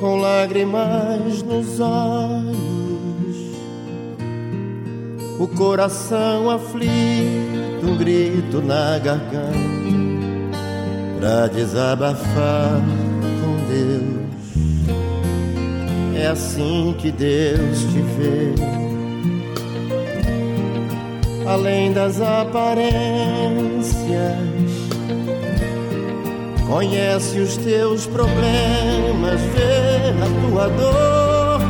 com 0.00 0.16
lágrimas 0.16 1.40
nos 1.42 1.78
olhos, 1.78 2.56
o 5.38 5.46
coração 5.56 6.50
aflito, 6.50 7.86
um 7.86 7.96
grito 7.96 8.60
na 8.60 8.98
garganta, 8.98 10.01
pra 11.22 11.46
desabafar 11.46 12.82
com 13.40 13.54
Deus. 13.68 14.26
É 16.16 16.26
assim 16.26 16.96
que 16.98 17.12
Deus 17.12 17.78
te 17.78 18.00
vê 18.18 18.52
além 21.46 21.92
das 21.92 22.20
aparências. 22.20 22.82
Conhece 26.66 27.38
os 27.38 27.56
teus 27.58 28.04
problemas, 28.06 29.40
vê 29.54 30.10
a 30.18 30.26
tua 30.50 30.68
dor. 30.70 31.60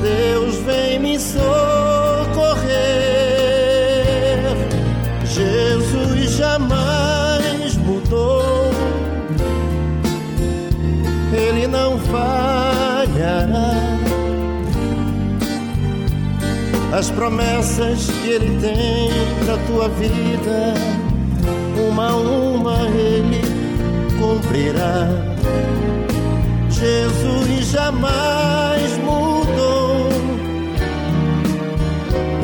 Deus 0.00 0.54
vem 0.58 1.00
me 1.00 1.18
socorrer. 1.18 1.81
Falhará 12.12 13.72
as 16.92 17.10
promessas 17.10 18.10
que 18.20 18.28
ele 18.28 18.60
tem 18.60 19.10
pra 19.46 19.56
tua 19.66 19.88
vida, 19.88 20.74
uma 21.88 22.10
a 22.10 22.16
uma 22.16 22.82
ele 22.90 23.40
cumprirá. 24.20 25.08
Jesus 26.68 27.66
jamais 27.70 28.98
mudou, 28.98 30.08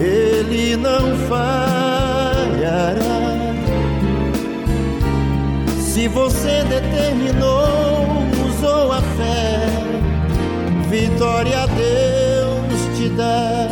ele 0.01 0.77
não 0.77 1.15
falhará. 1.29 2.97
Se 5.79 6.09
você 6.09 6.65
determinou, 6.65 7.78
fé, 9.19 9.67
vitória 10.89 11.67
Deus 11.67 12.97
te 12.97 13.09
dá. 13.11 13.69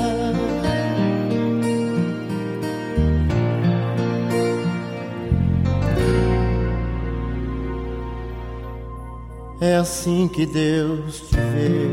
É 9.60 9.76
assim 9.76 10.28
que 10.28 10.44
Deus 10.44 11.20
te 11.28 11.36
vê, 11.36 11.90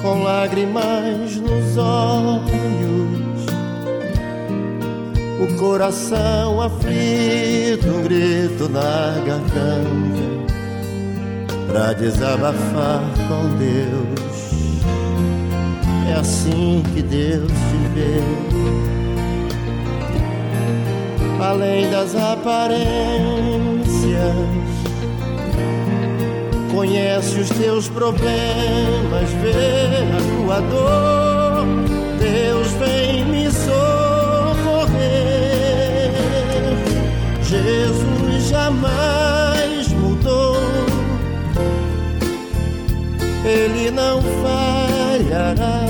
com 0.00 0.22
lágrimas 0.22 1.36
nos 1.36 1.76
olhos, 1.76 2.47
o 5.40 5.46
coração 5.56 6.60
aflito, 6.60 7.86
um 7.88 8.02
grito 8.02 8.68
na 8.68 9.14
garganta, 9.24 10.54
pra 11.66 11.92
desabafar 11.92 13.02
com 13.28 13.48
Deus. 13.56 14.28
É 16.10 16.14
assim 16.14 16.82
que 16.94 17.02
Deus 17.02 17.48
te 17.50 17.88
vê 17.94 18.58
além 21.40 21.90
das 21.90 22.14
aparências. 22.14 22.88
Conhece 26.72 27.40
os 27.40 27.48
teus 27.50 27.88
problemas, 27.88 29.30
vê 29.42 30.04
a 30.14 30.20
tua 30.42 30.60
dor. 30.60 31.66
Deus 32.18 32.57
jamais 38.68 39.88
mudou. 39.94 40.56
Ele 43.44 43.90
não 43.90 44.20
falhará. 44.42 45.86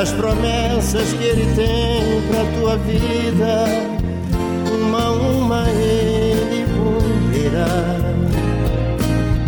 as 0.00 0.10
promessas 0.12 1.12
que 1.12 1.24
ele 1.24 1.44
tem 1.54 2.22
pra 2.28 2.44
tua 2.58 2.76
vida, 2.78 3.66
uma 4.72 5.04
a 5.04 5.12
uma 5.12 5.68
ele 5.68 6.64
cumprirá. 6.74 8.00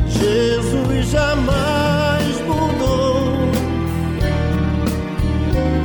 Jesus 0.07 1.09
jamais 1.09 2.39
mudou, 2.47 3.49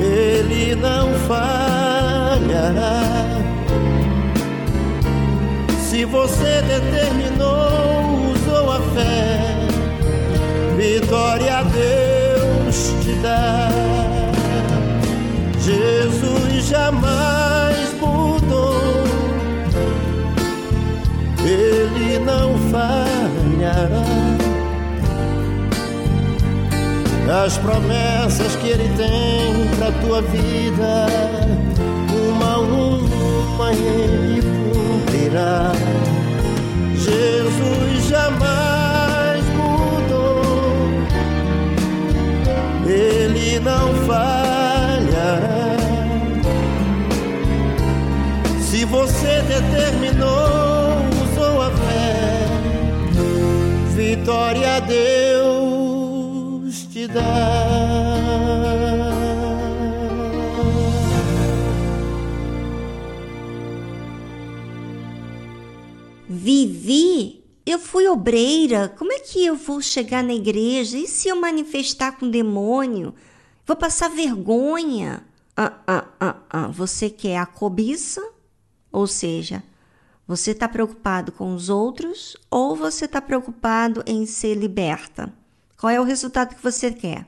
ele 0.01 0.75
não 0.75 1.13
falhará. 1.27 3.40
Você 6.05 6.61
determinou, 6.63 8.33
usou 8.33 8.71
a 8.71 8.79
fé, 8.93 9.39
vitória 10.75 11.59
a 11.59 11.63
Deus 11.63 12.93
te 13.01 13.13
dá. 13.21 13.69
Jesus 15.59 16.65
jamais 16.67 17.93
mudou, 18.01 18.81
Ele 21.45 22.19
não 22.19 22.57
falhará. 22.71 24.01
As 27.45 27.57
promessas 27.59 28.55
que 28.57 28.67
Ele 28.67 28.89
tem 28.97 29.67
pra 29.77 29.91
tua 30.01 30.21
vida, 30.23 31.07
uma 32.27 32.53
a 32.55 32.59
uma 32.59 33.73
ele 33.73 34.50
cumprirá. 35.31 35.71
Jesus 36.95 38.07
jamais 38.09 39.43
mudou, 39.55 40.83
ele 42.85 43.59
não 43.59 43.93
falhará. 44.05 45.77
Se 48.59 48.85
você 48.85 49.41
determinou, 49.41 50.95
usou 51.23 51.61
a 51.61 51.71
fé, 51.71 52.45
vitória 53.95 54.77
a 54.77 54.79
Deus 54.79 55.91
te 56.91 57.07
dá. 57.07 58.10
Vivi, 66.91 67.41
eu 67.65 67.79
fui 67.79 68.05
obreira, 68.09 68.89
como 68.97 69.13
é 69.13 69.19
que 69.19 69.45
eu 69.45 69.55
vou 69.55 69.81
chegar 69.81 70.21
na 70.21 70.33
igreja? 70.33 70.97
E 70.97 71.07
se 71.07 71.29
eu 71.29 71.37
manifestar 71.37 72.17
com 72.17 72.29
demônio? 72.29 73.15
Vou 73.65 73.77
passar 73.77 74.09
vergonha. 74.09 75.25
Ah, 75.55 75.79
ah, 75.87 76.05
ah, 76.19 76.35
ah. 76.49 76.67
Você 76.67 77.09
quer 77.09 77.37
a 77.37 77.45
cobiça? 77.45 78.21
Ou 78.91 79.07
seja, 79.07 79.63
você 80.27 80.51
está 80.51 80.67
preocupado 80.67 81.31
com 81.31 81.55
os 81.55 81.69
outros 81.69 82.35
ou 82.49 82.75
você 82.75 83.05
está 83.05 83.21
preocupado 83.21 84.03
em 84.05 84.25
ser 84.25 84.55
liberta? 84.55 85.33
Qual 85.79 85.89
é 85.89 85.99
o 85.99 86.03
resultado 86.03 86.55
que 86.55 86.63
você 86.63 86.91
quer? 86.91 87.25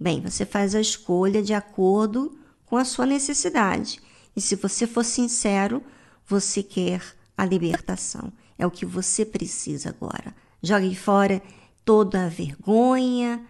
Bem, 0.00 0.22
você 0.22 0.46
faz 0.46 0.74
a 0.74 0.80
escolha 0.80 1.42
de 1.42 1.52
acordo 1.52 2.34
com 2.64 2.78
a 2.78 2.84
sua 2.84 3.04
necessidade. 3.04 4.00
E 4.34 4.40
se 4.40 4.56
você 4.56 4.86
for 4.86 5.04
sincero, 5.04 5.82
você 6.26 6.62
quer 6.62 7.02
a 7.36 7.44
libertação. 7.44 8.32
É 8.58 8.66
o 8.66 8.70
que 8.70 8.86
você 8.86 9.24
precisa 9.24 9.90
agora. 9.90 10.34
Jogue 10.62 10.94
fora 10.94 11.42
toda 11.84 12.26
a 12.26 12.28
vergonha, 12.28 13.44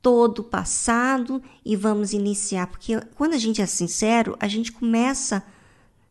todo 0.00 0.40
o 0.40 0.44
passado 0.44 1.42
e 1.64 1.76
vamos 1.76 2.12
iniciar, 2.12 2.66
porque 2.66 3.00
quando 3.14 3.34
a 3.34 3.38
gente 3.38 3.62
é 3.62 3.66
sincero, 3.66 4.36
a 4.40 4.48
gente 4.48 4.72
começa 4.72 5.44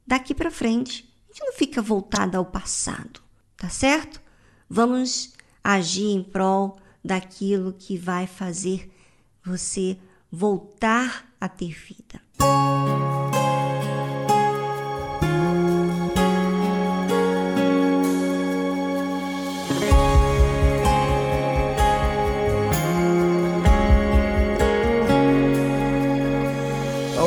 daqui 0.07 0.33
para 0.33 0.49
frente. 0.49 1.09
A 1.29 1.33
gente 1.33 1.45
não 1.45 1.53
fica 1.53 1.81
voltada 1.81 2.37
ao 2.37 2.45
passado, 2.45 3.21
tá 3.57 3.69
certo? 3.69 4.21
Vamos 4.69 5.33
agir 5.63 6.11
em 6.11 6.23
prol 6.23 6.77
daquilo 7.03 7.73
que 7.73 7.97
vai 7.97 8.27
fazer 8.27 8.89
você 9.43 9.97
voltar 10.31 11.25
a 11.39 11.49
ter 11.49 11.73
vida. 11.73 12.21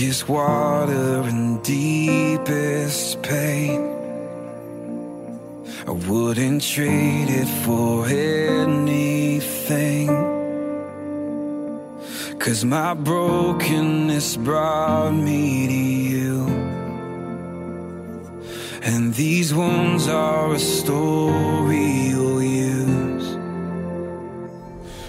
Darkest 0.00 0.30
water 0.30 1.20
and 1.28 1.62
deepest 1.62 3.22
pain. 3.22 3.82
I 5.86 5.90
wouldn't 5.90 6.62
trade 6.62 7.28
it 7.28 7.48
for 7.66 8.06
anything. 8.06 9.28
Cause 12.38 12.64
my 12.64 12.94
brokenness 12.94 14.38
brought 14.38 15.12
me 15.12 15.66
to 15.66 15.74
you. 15.74 16.46
And 18.82 19.12
these 19.12 19.52
wounds 19.52 20.08
are 20.08 20.54
a 20.54 20.58
story 20.58 22.08
you'll 22.08 22.42
use. 22.42 23.36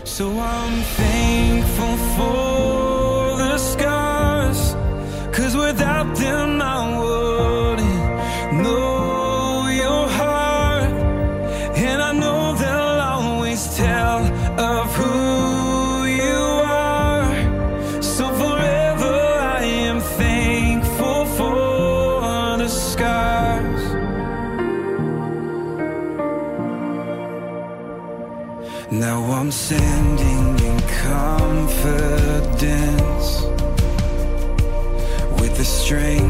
So 0.03 0.37
I'm 0.37 0.81
thankful 0.81 1.95
for. 2.17 2.90
Cause 5.41 5.57
without 5.57 6.15
them, 6.17 6.61
I 6.61 6.99
wouldn't 6.99 8.61
know 8.61 9.67
your 9.83 10.07
heart. 10.07 10.93
And 11.75 11.99
I 11.99 12.11
know 12.13 12.53
they'll 12.61 13.01
always 13.15 13.75
tell 13.75 14.19
of 14.59 14.95
who 14.99 16.05
you 16.05 16.41
are. 16.85 17.33
So 18.03 18.29
forever, 18.41 19.15
I 19.57 19.63
am 19.89 19.99
thankful 19.99 21.25
for 21.37 22.57
the 22.59 22.69
scars. 22.69 23.83
Now 28.91 29.19
I'm 29.39 29.51
standing 29.51 30.30
strength 35.91 36.20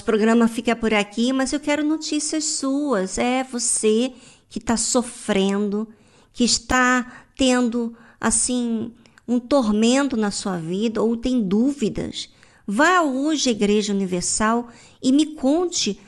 nosso 0.00 0.04
programa 0.04 0.48
fica 0.48 0.74
por 0.74 0.94
aqui, 0.94 1.30
mas 1.30 1.52
eu 1.52 1.60
quero 1.60 1.84
notícias 1.84 2.44
suas. 2.44 3.18
É 3.18 3.44
você 3.44 4.12
que 4.48 4.58
está 4.58 4.74
sofrendo, 4.74 5.86
que 6.32 6.42
está 6.42 7.26
tendo 7.36 7.94
assim 8.18 8.92
um 9.28 9.38
tormento 9.38 10.16
na 10.16 10.30
sua 10.30 10.56
vida 10.56 11.02
ou 11.02 11.18
tem 11.18 11.42
dúvidas. 11.42 12.30
Vá 12.66 13.02
hoje 13.02 13.50
à 13.50 13.52
Igreja 13.52 13.92
Universal 13.92 14.68
e 15.02 15.12
me 15.12 15.34
conte 15.34 16.00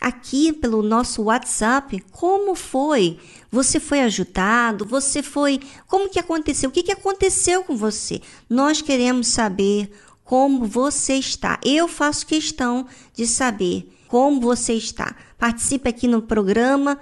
aqui 0.00 0.52
pelo 0.52 0.82
nosso 0.82 1.22
WhatsApp 1.24 1.98
como 2.12 2.54
foi. 2.54 3.18
Você 3.50 3.80
foi 3.80 4.02
ajudado? 4.02 4.84
Você 4.84 5.20
foi. 5.20 5.60
Como 5.88 6.08
que 6.08 6.20
aconteceu? 6.20 6.70
O 6.70 6.72
que, 6.72 6.84
que 6.84 6.92
aconteceu 6.92 7.64
com 7.64 7.76
você? 7.76 8.20
Nós 8.48 8.80
queremos 8.80 9.26
saber 9.26 9.90
como 10.26 10.66
você 10.66 11.14
está. 11.14 11.58
Eu 11.64 11.88
faço 11.88 12.26
questão 12.26 12.86
de 13.14 13.26
saber 13.26 13.90
como 14.08 14.40
você 14.40 14.74
está. 14.74 15.14
Participe 15.38 15.88
aqui 15.88 16.06
no 16.06 16.20
programa 16.20 16.98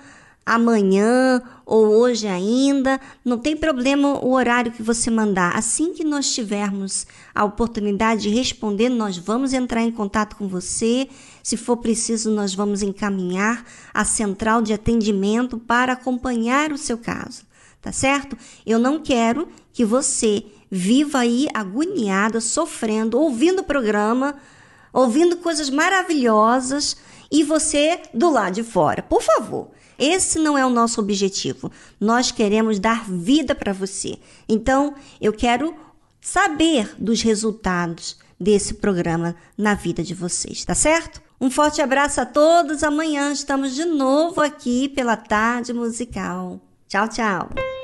amanhã 0.46 1.40
ou 1.64 1.86
hoje 1.86 2.26
ainda, 2.26 3.00
não 3.24 3.38
tem 3.38 3.56
problema 3.56 4.22
o 4.22 4.32
horário 4.32 4.70
que 4.70 4.82
você 4.82 5.10
mandar. 5.10 5.56
Assim 5.56 5.94
que 5.94 6.04
nós 6.04 6.34
tivermos 6.34 7.06
a 7.34 7.44
oportunidade 7.44 8.24
de 8.24 8.28
responder, 8.28 8.90
nós 8.90 9.16
vamos 9.16 9.54
entrar 9.54 9.82
em 9.82 9.90
contato 9.90 10.36
com 10.36 10.46
você. 10.46 11.08
Se 11.42 11.56
for 11.56 11.78
preciso, 11.78 12.30
nós 12.30 12.54
vamos 12.54 12.82
encaminhar 12.82 13.64
a 13.94 14.04
central 14.04 14.60
de 14.60 14.74
atendimento 14.74 15.56
para 15.56 15.94
acompanhar 15.94 16.72
o 16.72 16.76
seu 16.76 16.98
caso, 16.98 17.44
tá 17.80 17.90
certo? 17.90 18.36
Eu 18.66 18.78
não 18.78 19.00
quero 19.00 19.48
que 19.72 19.84
você 19.84 20.44
viva 20.70 21.18
aí 21.18 21.48
agoniada, 21.52 22.40
sofrendo, 22.40 23.18
ouvindo 23.18 23.60
o 23.60 23.64
programa, 23.64 24.36
ouvindo 24.92 25.36
coisas 25.36 25.70
maravilhosas 25.70 26.96
e 27.30 27.42
você 27.42 28.00
do 28.12 28.30
lado 28.30 28.54
de 28.54 28.62
fora. 28.62 29.02
Por 29.02 29.22
favor, 29.22 29.70
esse 29.98 30.38
não 30.38 30.56
é 30.56 30.64
o 30.64 30.70
nosso 30.70 31.00
objetivo. 31.00 31.70
Nós 32.00 32.30
queremos 32.30 32.78
dar 32.78 33.04
vida 33.08 33.54
para 33.54 33.72
você. 33.72 34.18
Então, 34.48 34.94
eu 35.20 35.32
quero 35.32 35.74
saber 36.20 36.94
dos 36.98 37.22
resultados 37.22 38.16
desse 38.40 38.74
programa 38.74 39.36
na 39.56 39.74
vida 39.74 40.02
de 40.02 40.14
vocês, 40.14 40.64
tá 40.64 40.74
certo? 40.74 41.22
Um 41.40 41.50
forte 41.50 41.82
abraço 41.82 42.20
a 42.20 42.26
todos. 42.26 42.82
Amanhã 42.82 43.32
estamos 43.32 43.74
de 43.74 43.84
novo 43.84 44.40
aqui 44.40 44.88
pela 44.88 45.16
Tarde 45.16 45.72
Musical. 45.72 46.60
Tchau, 46.88 47.08
tchau. 47.08 47.83